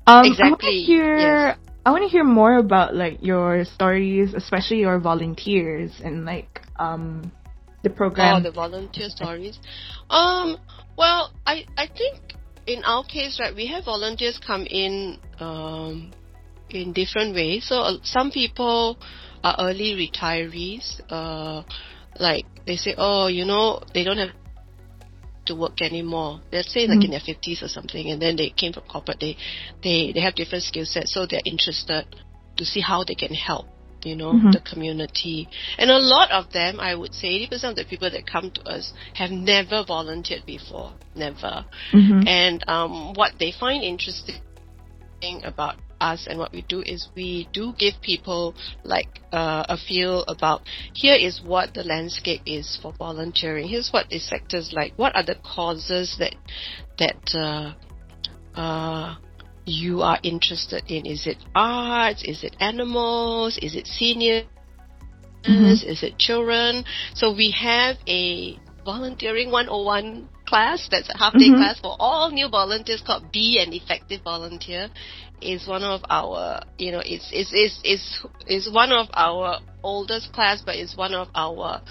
Um, 0.06 0.36
I 0.36 0.50
want 0.50 0.60
to 0.60 0.68
hear 0.68 1.18
yes. 1.18 1.58
I 1.86 1.92
want 1.92 2.04
to 2.04 2.10
hear 2.10 2.26
more 2.26 2.58
about 2.58 2.94
like 2.94 3.20
your 3.22 3.64
stories, 3.64 4.34
especially 4.34 4.80
your 4.80 5.00
volunteers 5.00 5.92
and 6.04 6.26
like 6.26 6.62
um 6.78 7.32
the 7.84 7.90
program. 7.90 8.36
Oh, 8.36 8.44
the 8.44 8.52
volunteer 8.52 9.08
stories. 9.10 9.60
Um, 10.10 10.58
well, 10.98 11.32
I 11.48 11.66
I 11.78 11.88
think 11.88 12.36
in 12.68 12.84
our 12.84 13.06
case, 13.06 13.40
right, 13.40 13.56
we 13.56 13.68
have 13.68 13.86
volunteers 13.86 14.38
come 14.46 14.68
in 14.70 15.18
um, 15.40 16.12
in 16.70 16.92
different 16.92 17.34
ways. 17.34 17.66
So 17.70 17.76
uh, 17.80 17.98
some 18.04 18.30
people 18.30 19.00
are 19.42 19.56
early 19.58 19.96
retirees. 19.96 21.00
Uh, 21.10 21.64
like 22.20 22.46
they 22.68 22.76
say, 22.76 22.94
oh, 22.98 23.28
you 23.28 23.46
know, 23.46 23.82
they 23.94 24.04
don't 24.04 24.18
have 24.18 24.36
to 25.50 25.56
work 25.56 25.82
anymore. 25.82 26.40
Let's 26.52 26.72
say 26.74 26.88
like 26.88 27.00
Mhm. 27.00 27.06
in 27.06 27.12
their 27.12 27.26
fifties 27.32 27.62
or 27.62 27.68
something, 27.68 28.10
and 28.12 28.22
then 28.22 28.36
they 28.38 28.50
came 28.50 28.74
from 28.74 28.84
corporate. 28.94 29.20
They 29.20 29.36
they 29.84 30.12
they 30.14 30.22
have 30.22 30.36
different 30.36 30.64
skill 30.64 30.86
sets, 30.86 31.14
so 31.14 31.26
they're 31.26 31.50
interested 31.54 32.06
to 32.58 32.66
see 32.66 32.82
how 32.82 33.04
they 33.04 33.16
can 33.16 33.34
help. 33.34 33.68
You 34.06 34.16
know, 34.16 34.32
Mhm. 34.34 34.54
the 34.54 34.62
community. 34.62 35.50
And 35.78 35.92
a 35.92 36.00
lot 36.00 36.32
of 36.32 36.54
them, 36.54 36.80
I 36.80 36.96
would 36.96 37.14
say, 37.14 37.28
80% 37.36 37.72
of 37.72 37.76
the 37.76 37.84
people 37.84 38.10
that 38.10 38.26
come 38.26 38.50
to 38.52 38.62
us 38.76 38.94
have 39.14 39.30
never 39.30 39.84
volunteered 39.84 40.46
before. 40.46 40.94
Never. 41.16 41.66
Mhm. 41.92 42.24
And 42.26 42.64
um, 42.70 43.14
what 43.20 43.34
they 43.40 43.52
find 43.52 43.84
interesting 43.84 44.40
about 45.44 45.76
us 46.02 46.28
and 46.30 46.40
what 46.40 46.52
we 46.52 46.62
do 46.64 46.82
is 46.86 47.08
we 47.16 47.48
do 47.54 47.74
give 47.78 47.94
people 48.02 48.56
like 48.84 49.20
uh, 49.32 49.66
a 49.70 49.78
feel 49.78 50.24
about 50.28 50.62
here 50.94 51.16
is 51.16 51.42
what 51.44 51.74
the 51.74 51.84
landscape 51.84 52.42
is 52.46 52.78
for 52.82 52.94
volunteering. 52.94 53.68
Here's 53.68 53.90
what 53.92 54.10
the 54.10 54.20
sectors 54.20 54.72
like. 54.74 54.94
What 54.96 55.16
are 55.16 55.24
the 55.24 55.36
causes 55.36 56.16
that 56.20 56.36
that 56.98 57.36
uh, 57.36 58.60
uh, 58.60 59.16
you 59.66 60.02
are 60.02 60.20
interested 60.24 60.84
in. 60.88 61.06
Is 61.06 61.28
it 61.28 61.38
arts? 61.56 62.24
Is 62.24 62.44
it 62.44 62.56
animals? 62.60 63.58
Is 63.62 63.76
it 63.76 63.88
seniors? 63.88 64.46
Mhm. 65.44 65.72
Is 65.72 66.04
it 66.04 66.18
children? 66.18 66.84
So 67.14 67.32
we 67.32 67.52
have 67.52 67.98
a 68.08 68.58
volunteering 68.84 69.52
101 69.52 70.28
class 70.50 70.88
that's 70.92 71.10
a 71.10 71.18
half 71.18 71.34
day 71.34 71.50
Mhm. 71.50 71.58
class 71.58 71.80
for 71.80 71.96
all 72.00 72.32
new 72.32 72.50
volunteers 72.50 73.02
called 73.06 73.32
Be 73.32 73.60
an 73.66 73.74
Effective 73.74 74.22
Volunteer. 74.24 74.90
Is 75.42 75.68
one 75.68 75.84
of 75.84 76.02
our, 76.10 76.62
you 76.78 76.92
know, 76.92 77.02
it's, 77.06 77.30
it's, 77.32 77.52
it's, 77.54 77.80
it's, 77.84 78.26
it's 78.48 78.70
one 78.74 78.92
of 78.92 79.08
our 79.14 79.60
oldest 79.84 80.34
class, 80.34 80.62
but 80.66 80.76
it's 80.76 80.98
one 80.98 81.14
of 81.14 81.30
our 81.34 81.82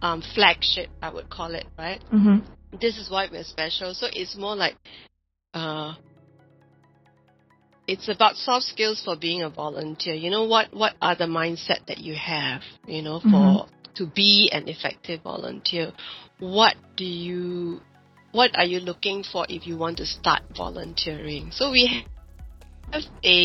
um, 0.00 0.22
flagship, 0.34 0.88
I 1.02 1.10
would 1.12 1.28
call 1.28 1.54
it, 1.54 1.66
right? 1.78 2.00
Mhm. 2.12 2.42
this 2.80 2.96
is 2.98 3.10
why 3.10 3.28
we're 3.30 3.44
special. 3.44 3.94
So 3.94 4.06
it's 4.12 4.36
more 4.36 4.56
like, 4.56 4.76
uh, 5.54 5.94
it's 7.86 8.08
about 8.08 8.36
soft 8.36 8.64
skills 8.66 9.02
for 9.04 9.16
being 9.16 9.42
a 9.42 9.50
volunteer. 9.50 10.14
You 10.14 10.30
know 10.30 10.44
what? 10.44 10.72
What 10.74 10.94
are 11.00 11.14
the 11.14 11.24
mindset 11.26 11.86
that 11.86 11.98
you 11.98 12.14
have? 12.14 12.62
You 12.86 13.02
know, 13.02 13.20
for 13.20 13.28
Mhm. 13.30 13.68
to 13.96 14.06
be 14.06 14.50
an 14.52 14.68
effective 14.68 15.22
volunteer. 15.22 15.92
What 16.38 16.76
do 16.96 17.04
you? 17.04 17.80
What 18.36 18.50
are 18.58 18.66
you 18.66 18.80
looking 18.80 19.22
for 19.24 19.46
if 19.48 19.66
you 19.66 19.78
want 19.78 19.96
to 19.96 20.04
start 20.04 20.42
volunteering? 20.54 21.52
So 21.52 21.70
we 21.70 22.04
have 22.92 23.02
a, 23.24 23.38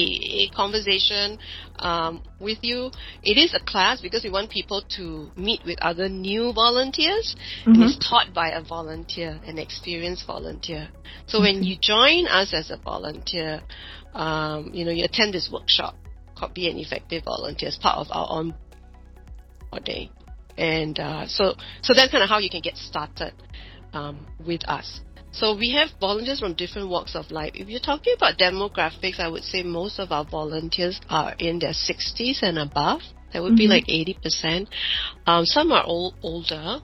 a 0.44 0.50
conversation 0.54 1.40
um, 1.80 2.22
with 2.42 2.58
you. 2.62 2.92
It 3.24 3.38
is 3.38 3.54
a 3.54 3.64
class 3.64 4.02
because 4.02 4.26
we 4.26 4.30
want 4.30 4.50
people 4.52 4.84
to 4.98 5.32
meet 5.38 5.62
with 5.66 5.80
other 5.82 6.10
new 6.10 6.52
volunteers 6.52 7.38
Mhm. 7.66 7.84
it's 7.86 7.98
taught 8.10 8.34
by 8.34 8.50
a 8.50 8.62
volunteer, 8.62 9.40
an 9.46 9.58
experienced 9.58 10.28
volunteer. 10.28 10.90
So 11.26 11.40
when 11.40 11.64
you 11.64 11.78
join 11.80 12.28
us 12.28 12.54
as 12.54 12.70
a 12.70 12.76
volunteer, 12.76 13.62
um, 14.14 14.72
you 14.74 14.84
know, 14.84 14.92
you 14.92 15.06
attend 15.06 15.34
this 15.34 15.50
workshop 15.50 15.96
called 16.36 16.54
Be 16.54 16.68
an 16.70 16.78
Effective 16.78 17.24
Volunteer 17.24 17.70
as 17.70 17.78
part 17.78 17.98
of 17.98 18.08
our 18.12 18.28
onboarding. 18.28 20.10
And 20.58 21.00
uh, 21.00 21.28
so, 21.28 21.56
so 21.82 21.94
that's 21.94 22.12
kind 22.12 22.24
of 22.24 22.30
how 22.30 22.40
you 22.40 22.50
can 22.50 22.60
get 22.62 22.76
started 22.76 23.34
um, 23.94 24.26
with 24.46 24.68
us. 24.68 25.02
So 25.34 25.56
we 25.56 25.72
have 25.72 25.90
volunteers 26.00 26.40
from 26.40 26.54
different 26.56 26.90
walks 26.90 27.16
of 27.16 27.32
life. 27.32 27.52
If 27.56 27.70
you're 27.70 27.80
talking 27.80 28.14
about 28.18 28.38
demographics, 28.38 29.20
I 29.20 29.30
would 29.30 29.44
say 29.44 29.64
most 29.64 29.98
of 30.00 30.12
our 30.12 30.26
volunteers 30.26 31.00
are 31.10 31.34
in 31.40 31.60
their 31.60 31.74
60s 31.74 32.44
and 32.44 32.60
above. 32.60 33.02
That 33.32 33.42
would 33.42 33.56
be 33.56 33.66
Mhm. 33.66 33.70
like 33.70 33.86
80%. 33.88 34.68
Um, 35.26 35.46
some 35.46 35.72
are 35.72 35.86
old, 35.86 36.16
older. 36.22 36.82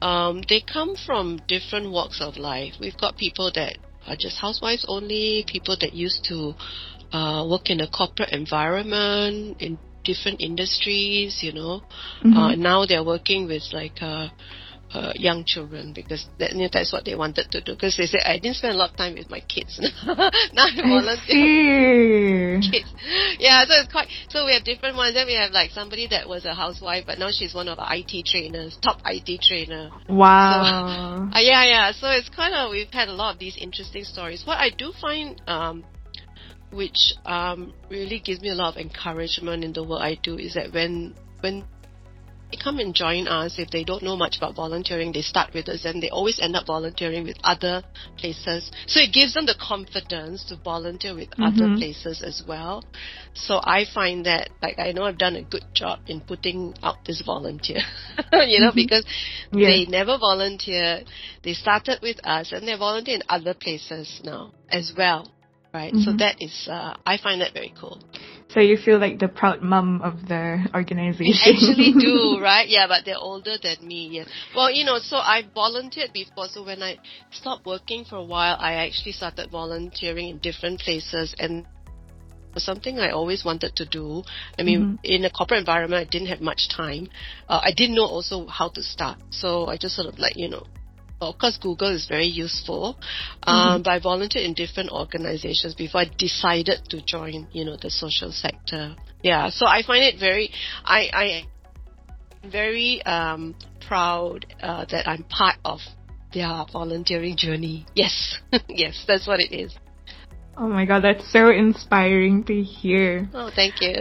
Um, 0.00 0.42
they 0.48 0.60
come 0.60 0.94
from 0.94 1.40
different 1.48 1.90
walks 1.90 2.20
of 2.20 2.36
life. 2.36 2.74
We've 2.78 2.96
got 2.96 3.16
people 3.16 3.50
that 3.56 3.78
are 4.06 4.14
just 4.14 4.36
housewives 4.38 4.84
only, 4.86 5.44
people 5.48 5.76
that 5.80 5.92
used 5.92 6.24
to 6.24 6.54
uh, 7.12 7.44
work 7.48 7.70
in 7.70 7.80
a 7.80 7.88
corporate 7.88 8.30
environment 8.30 9.56
in 9.60 9.78
different 10.04 10.40
industries, 10.40 11.42
you 11.42 11.52
know. 11.52 11.82
Mhm. 12.22 12.36
Uh, 12.36 12.54
now 12.54 12.84
they're 12.86 13.02
working 13.04 13.46
with 13.46 13.64
like 13.72 13.98
uh, 14.02 14.28
uh, 14.92 15.12
young 15.16 15.44
children 15.44 15.92
because 15.92 16.26
that, 16.38 16.52
that's 16.72 16.92
what 16.92 17.04
they 17.04 17.14
wanted 17.14 17.50
to 17.50 17.60
do. 17.60 17.72
Because 17.72 17.96
they 17.96 18.06
said 18.06 18.20
I 18.24 18.38
didn't 18.38 18.56
spend 18.56 18.74
a 18.74 18.78
lot 18.78 18.90
of 18.90 18.96
time 18.96 19.14
with 19.14 19.30
my 19.30 19.40
kids. 19.40 19.78
now 20.06 20.64
I 20.64 20.76
volunteer 20.76 22.60
kids. 22.60 22.92
Yeah, 23.38 23.64
so 23.64 23.74
it's 23.74 23.92
quite. 23.92 24.08
So 24.28 24.46
we 24.46 24.54
have 24.54 24.64
different 24.64 24.96
ones. 24.96 25.14
Then 25.14 25.26
we 25.26 25.34
have 25.34 25.52
like 25.52 25.70
somebody 25.70 26.06
that 26.08 26.28
was 26.28 26.44
a 26.44 26.54
housewife, 26.54 27.04
but 27.06 27.18
now 27.18 27.28
she's 27.30 27.54
one 27.54 27.68
of 27.68 27.78
our 27.78 27.88
IT 27.94 28.26
trainers, 28.26 28.78
top 28.82 29.00
IT 29.04 29.40
trainer. 29.42 29.90
Wow. 30.08 31.28
Uh, 31.28 31.40
yeah, 31.40 31.64
yeah. 31.64 31.92
So 31.92 32.08
it's 32.08 32.28
kind 32.30 32.54
of 32.54 32.70
we've 32.70 32.90
had 32.90 33.08
a 33.08 33.12
lot 33.12 33.34
of 33.34 33.38
these 33.38 33.56
interesting 33.60 34.04
stories. 34.04 34.44
What 34.46 34.58
I 34.58 34.70
do 34.70 34.92
find, 34.98 35.40
um, 35.46 35.84
which 36.72 37.12
um, 37.26 37.74
really 37.90 38.18
gives 38.18 38.40
me 38.40 38.48
a 38.48 38.54
lot 38.54 38.74
of 38.74 38.80
encouragement 38.80 39.62
in 39.62 39.72
the 39.72 39.84
work 39.84 40.00
I 40.00 40.18
do, 40.22 40.38
is 40.38 40.54
that 40.54 40.72
when 40.72 41.14
when 41.40 41.64
they 42.50 42.56
come 42.56 42.78
and 42.78 42.94
join 42.94 43.28
us, 43.28 43.58
if 43.58 43.70
they 43.70 43.84
don't 43.84 44.02
know 44.02 44.16
much 44.16 44.36
about 44.38 44.54
volunteering, 44.54 45.12
they 45.12 45.20
start 45.22 45.52
with 45.52 45.68
us, 45.68 45.84
and 45.84 46.02
they 46.02 46.08
always 46.10 46.38
end 46.40 46.56
up 46.56 46.66
volunteering 46.66 47.24
with 47.24 47.36
other 47.44 47.82
places. 48.16 48.70
So 48.86 49.00
it 49.00 49.12
gives 49.12 49.34
them 49.34 49.46
the 49.46 49.54
confidence 49.60 50.44
to 50.46 50.56
volunteer 50.56 51.14
with 51.14 51.28
other 51.38 51.68
Mhm. 51.68 51.78
places 51.78 52.22
as 52.22 52.42
well. 52.46 52.84
So 53.34 53.60
I 53.62 53.84
find 53.84 54.24
that, 54.26 54.50
like, 54.62 54.78
I 54.78 54.92
know 54.92 55.04
I've 55.04 55.18
done 55.18 55.36
a 55.36 55.42
good 55.42 55.64
job 55.74 56.00
in 56.06 56.20
putting 56.20 56.74
out 56.82 57.04
this 57.04 57.20
volunteer, 57.22 57.82
you 58.32 58.60
know, 58.60 58.72
Mhm. 58.72 58.74
because 58.74 59.04
Yes. 59.52 59.86
they 59.86 59.86
never 59.86 60.16
volunteered. 60.18 61.06
They 61.42 61.54
started 61.54 62.00
with 62.02 62.18
us 62.24 62.52
and 62.52 62.66
they 62.66 62.76
volunteer 62.76 63.16
in 63.16 63.22
other 63.28 63.54
places 63.54 64.20
now 64.24 64.52
as 64.70 64.92
well. 64.96 65.30
Right. 65.72 65.92
So 65.96 66.12
Mhm. 66.12 66.18
that 66.18 66.40
is, 66.40 66.66
uh, 66.66 66.94
I 67.04 67.18
find 67.18 67.42
that 67.42 67.52
very 67.52 67.72
cool. 67.78 68.00
So 68.48 68.60
you 68.60 68.78
feel 68.78 68.98
like 68.98 69.18
the 69.18 69.28
proud 69.28 69.60
mum 69.62 70.00
of 70.02 70.26
the 70.26 70.66
organization. 70.74 71.52
actually 71.54 71.92
do, 72.00 72.38
right? 72.40 72.66
Yeah, 72.66 72.86
but 72.88 73.04
they're 73.04 73.18
older 73.20 73.58
than 73.58 73.76
me. 73.86 74.08
Yes. 74.12 74.28
Well, 74.56 74.70
you 74.70 74.84
know, 74.84 74.98
so 74.98 75.16
I 75.18 75.42
volunteered 75.54 76.14
before. 76.14 76.48
So 76.48 76.62
when 76.64 76.82
I 76.82 76.98
stopped 77.30 77.66
working 77.66 78.04
for 78.06 78.16
a 78.16 78.24
while, 78.24 78.56
I 78.58 78.74
actually 78.86 79.12
started 79.12 79.50
volunteering 79.50 80.28
in 80.30 80.38
different 80.38 80.80
places 80.80 81.34
and 81.38 81.66
it 81.66 82.54
was 82.54 82.64
something 82.64 82.98
I 82.98 83.10
always 83.10 83.44
wanted 83.44 83.76
to 83.76 83.84
do. 83.84 84.22
I 84.58 84.62
mean, 84.62 84.80
Mhm. 84.80 84.98
in 85.04 85.24
a 85.26 85.30
corporate 85.30 85.60
environment, 85.60 86.00
I 86.00 86.08
didn't 86.10 86.28
have 86.28 86.40
much 86.40 86.68
time. 86.70 87.10
Uh, 87.46 87.60
I 87.62 87.72
didn't 87.72 87.94
know 87.94 88.06
also 88.06 88.46
how 88.46 88.68
to 88.70 88.82
start. 88.82 89.18
So 89.30 89.66
I 89.66 89.76
just 89.76 89.94
sort 89.96 90.08
of 90.08 90.18
like, 90.18 90.36
you 90.38 90.48
know, 90.48 90.64
of 91.20 91.38
course, 91.38 91.58
Google 91.60 91.94
is 91.94 92.06
very 92.06 92.26
useful. 92.26 92.96
Um, 93.42 93.80
Mhm. 93.80 93.84
But 93.84 93.90
I 93.92 93.98
volunteered 93.98 94.44
in 94.44 94.54
different 94.54 94.90
organizations 94.90 95.74
before 95.74 96.02
I 96.02 96.10
decided 96.16 96.80
to 96.90 97.00
join, 97.02 97.48
you 97.52 97.64
know, 97.64 97.76
the 97.76 97.90
social 97.90 98.32
sector. 98.32 98.94
Yeah, 99.22 99.50
so 99.50 99.66
I 99.66 99.82
find 99.82 100.04
it 100.04 100.18
very, 100.18 100.50
I, 100.84 101.10
I 101.12 101.24
am 102.44 102.50
very 102.50 103.02
um, 103.02 103.54
proud 103.80 104.46
uh, 104.62 104.84
that 104.90 105.08
I'm 105.08 105.24
part 105.24 105.56
of 105.64 105.80
their 106.32 106.64
volunteering 106.72 107.36
journey. 107.36 107.86
Yes, 107.94 108.38
yes, 108.68 109.04
that's 109.08 109.26
what 109.26 109.40
it 109.40 109.52
is. 109.52 109.74
Oh 110.58 110.68
my 110.68 110.84
god, 110.84 111.04
that's 111.04 111.30
so 111.32 111.50
inspiring 111.50 112.44
to 112.44 112.62
hear. 112.62 113.28
Oh, 113.32 113.50
thank 113.54 113.80
you. 113.80 113.94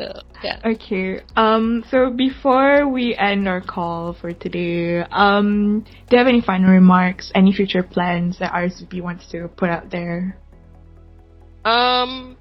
Yeah. 0.43 0.59
Okay. 0.65 1.21
Um. 1.35 1.83
So 1.89 2.11
before 2.11 2.87
we 2.87 3.15
end 3.15 3.47
our 3.47 3.61
call 3.61 4.13
for 4.13 4.33
today, 4.33 5.01
um, 5.11 5.85
do 6.09 6.15
you 6.15 6.17
have 6.17 6.27
any 6.27 6.41
final 6.41 6.71
remarks? 6.71 7.31
Any 7.35 7.53
future 7.53 7.83
plans 7.83 8.39
that 8.39 8.51
RSVP 8.53 9.01
wants 9.01 9.29
to 9.31 9.47
put 9.47 9.69
out 9.69 9.89
there? 9.89 10.37
Um. 11.63 12.37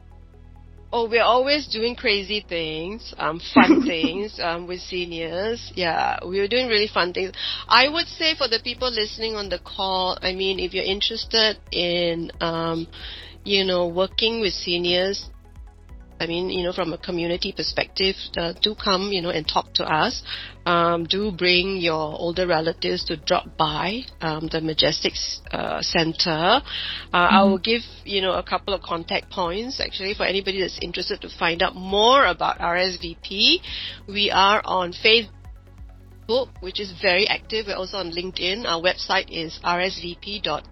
Oh, 0.93 1.09
we're 1.11 1.23
always 1.23 1.67
doing 1.67 1.97
crazy 1.97 2.45
things, 2.49 3.13
um, 3.19 3.41
fun 3.53 3.83
things, 3.87 4.39
um, 4.41 4.67
with 4.67 4.81
seniors. 4.81 5.73
Yeah, 5.75 6.19
we're 6.23 6.49
doing 6.49 6.69
really 6.69 6.89
fun 6.89 7.13
things. 7.13 7.33
I 7.69 7.89
would 7.89 8.07
say 8.07 8.35
for 8.35 8.49
the 8.49 8.61
people 8.63 8.91
listening 8.91 9.35
on 9.35 9.49
the 9.49 9.59
call, 9.59 10.17
I 10.23 10.33
mean, 10.33 10.61
if 10.61 10.73
you're 10.73 10.85
interested 10.85 11.59
in, 11.73 12.31
um, 12.41 12.87
you 13.47 13.65
know, 13.65 13.87
working 13.87 14.41
with 14.41 14.53
seniors, 14.53 15.31
I 16.19 16.27
mean, 16.27 16.49
you 16.51 16.65
know, 16.65 16.73
from 16.73 16.93
a 16.93 16.99
community 16.99 17.53
perspective, 17.55 18.17
uh, 18.37 18.55
do 18.61 18.75
come, 18.75 19.13
you 19.13 19.21
know, 19.21 19.31
and 19.31 19.47
talk 19.47 19.73
to 19.75 19.85
us. 19.85 20.23
Um, 20.65 21.05
do 21.05 21.31
bring 21.31 21.77
your 21.77 21.95
older 21.95 22.47
relatives 22.47 23.05
to 23.05 23.17
drop 23.17 23.57
by 23.57 24.01
um, 24.21 24.49
the 24.51 24.61
Majestic 24.61 25.13
uh, 25.53 25.81
Center. 25.83 26.29
Uh, 26.29 26.61
I 27.13 27.45
will 27.45 27.59
give, 27.59 27.83
you 28.05 28.21
know, 28.21 28.33
a 28.33 28.43
couple 28.43 28.75
of 28.75 28.83
contact 28.83 29.31
points 29.31 29.81
actually 29.81 30.15
for 30.15 30.25
anybody 30.25 30.61
that's 30.61 30.79
interested 30.83 31.21
to 31.21 31.29
find 31.39 31.63
out 31.63 31.77
more 31.77 32.27
about 32.27 32.59
RSVP. 32.59 33.59
We 34.09 34.31
are 34.33 34.61
on 34.64 34.93
Facebook 34.93 35.36
which 36.61 36.81
is 36.81 36.93
very 37.01 37.27
active. 37.29 37.66
We're 37.68 37.77
also 37.77 37.99
on 37.99 38.11
LinkedIn. 38.11 38.64
Our 38.66 38.81
website 38.83 39.31
is 39.31 39.59
rsvp.org.sg. 39.64 40.68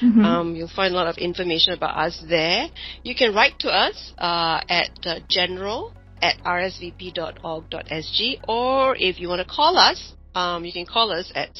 Mhm. 0.00 0.24
Um, 0.24 0.54
you'll 0.54 0.68
find 0.68 0.94
a 0.94 0.96
lot 0.96 1.08
of 1.08 1.18
information 1.18 1.72
about 1.72 1.96
us 1.96 2.22
there. 2.28 2.68
You 3.02 3.14
can 3.14 3.34
write 3.34 3.58
to 3.60 3.68
us 3.70 4.12
uh, 4.18 4.60
at 4.68 4.90
uh, 5.04 5.18
general 5.28 5.92
at 6.22 6.36
rsvp.org.sg 6.44 8.20
or 8.48 8.96
if 8.96 9.20
you 9.20 9.28
want 9.28 9.40
to 9.46 9.54
call 9.54 9.76
us, 9.76 10.14
um, 10.34 10.64
you 10.64 10.72
can 10.72 10.86
call 10.86 11.10
us 11.10 11.30
at 11.34 11.50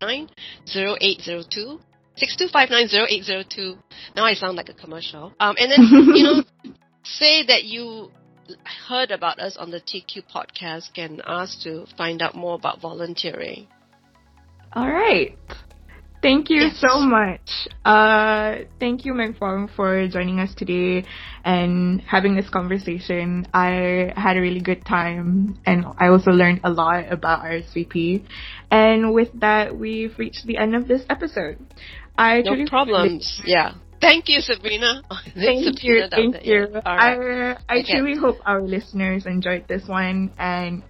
6259-0802. 0.00 1.80
6259-0802. 2.16 3.76
Now 4.14 4.24
I 4.24 4.34
sound 4.34 4.56
like 4.56 4.68
a 4.68 4.74
commercial. 4.74 5.32
Um, 5.40 5.56
and 5.58 5.70
then, 5.72 5.80
you 6.14 6.22
know, 6.22 6.44
say 7.04 7.42
that 7.46 7.64
you 7.64 8.10
heard 8.88 9.10
about 9.10 9.38
us 9.38 9.56
on 9.56 9.70
the 9.70 9.80
TQ 9.80 10.24
podcast 10.34 10.92
can 10.94 11.20
ask 11.26 11.60
to 11.62 11.86
find 11.96 12.22
out 12.22 12.34
more 12.34 12.54
about 12.54 12.80
volunteering. 12.80 13.68
All 14.72 14.90
right. 14.90 15.36
Thank 16.22 16.48
you 16.48 16.62
Yes. 16.62 16.78
so 16.80 17.00
much. 17.00 17.68
Uh, 17.84 18.64
thank 18.80 19.04
you, 19.04 19.12
Meng 19.12 19.34
Fong, 19.34 19.68
for 19.76 20.08
joining 20.08 20.40
us 20.40 20.54
today 20.54 21.04
and 21.44 22.00
having 22.00 22.34
this 22.34 22.48
conversation. 22.48 23.46
I 23.52 24.12
had 24.16 24.38
a 24.38 24.40
really 24.40 24.60
good 24.60 24.86
time 24.86 25.58
and 25.66 25.84
I 25.98 26.08
also 26.08 26.30
learned 26.30 26.60
a 26.64 26.70
lot 26.70 27.12
about 27.12 27.44
RSVP. 27.44 28.24
And 28.70 29.12
with 29.12 29.28
that, 29.40 29.76
we've 29.76 30.18
reached 30.18 30.46
the 30.46 30.56
end 30.56 30.74
of 30.74 30.88
this 30.88 31.02
episode. 31.10 31.58
I 32.16 32.40
No 32.40 32.64
problems. 32.66 33.42
Yeah. 33.44 33.74
Thank 34.04 34.28
you, 34.28 34.40
Sabrina. 34.40 35.00
Thank 35.34 35.64
Sabrina 35.64 35.80
you, 35.80 36.08
thank 36.10 36.44
you. 36.44 36.68
Yeah. 36.72 36.80
All 36.84 36.96
right. 36.96 37.56
I 37.68 37.74
I 37.74 37.78
Okay. 37.80 37.96
truly 37.96 38.16
hope 38.20 38.36
our 38.44 38.60
listeners 38.60 39.24
enjoyed 39.24 39.64
this 39.66 39.88
one 39.88 40.30
and 40.38 40.82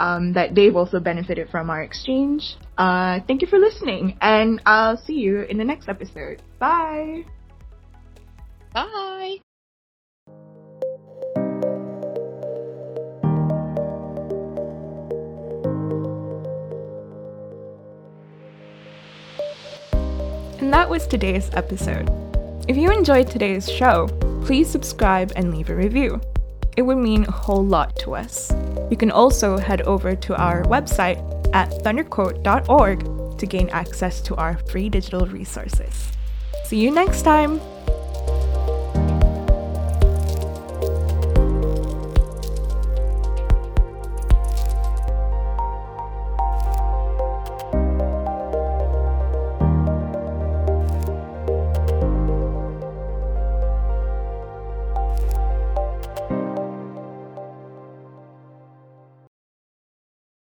um, 0.00 0.32
that 0.32 0.54
they've 0.54 0.74
also 0.74 0.98
benefited 0.98 1.50
from 1.50 1.68
our 1.68 1.82
exchange. 1.82 2.56
Uh, 2.78 3.20
thank 3.28 3.42
you 3.42 3.48
for 3.48 3.58
listening, 3.58 4.16
and 4.20 4.60
I'll 4.64 4.96
see 4.96 5.20
you 5.20 5.42
in 5.42 5.58
the 5.58 5.64
next 5.64 5.88
episode. 5.88 6.40
Bye. 6.58 7.24
Bye. 8.72 9.36
And 20.58 20.72
that 20.72 20.88
was 20.88 21.06
today's 21.06 21.50
episode. 21.52 22.31
If 22.68 22.76
you 22.76 22.92
enjoyed 22.92 23.28
today's 23.28 23.68
show, 23.68 24.06
please 24.44 24.70
subscribe 24.70 25.32
and 25.34 25.52
leave 25.52 25.68
a 25.68 25.74
review. 25.74 26.20
It 26.76 26.82
would 26.82 26.98
mean 26.98 27.24
a 27.24 27.30
whole 27.32 27.64
lot 27.64 27.96
to 27.96 28.14
us. 28.14 28.52
You 28.88 28.96
can 28.96 29.10
also 29.10 29.58
head 29.58 29.82
over 29.82 30.14
to 30.14 30.36
our 30.36 30.62
website 30.64 31.18
at 31.52 31.70
thunderquote.org 31.70 33.38
to 33.38 33.46
gain 33.46 33.68
access 33.70 34.20
to 34.22 34.36
our 34.36 34.58
free 34.70 34.88
digital 34.88 35.26
resources. 35.26 36.12
See 36.64 36.78
you 36.78 36.92
next 36.92 37.22
time! 37.22 37.60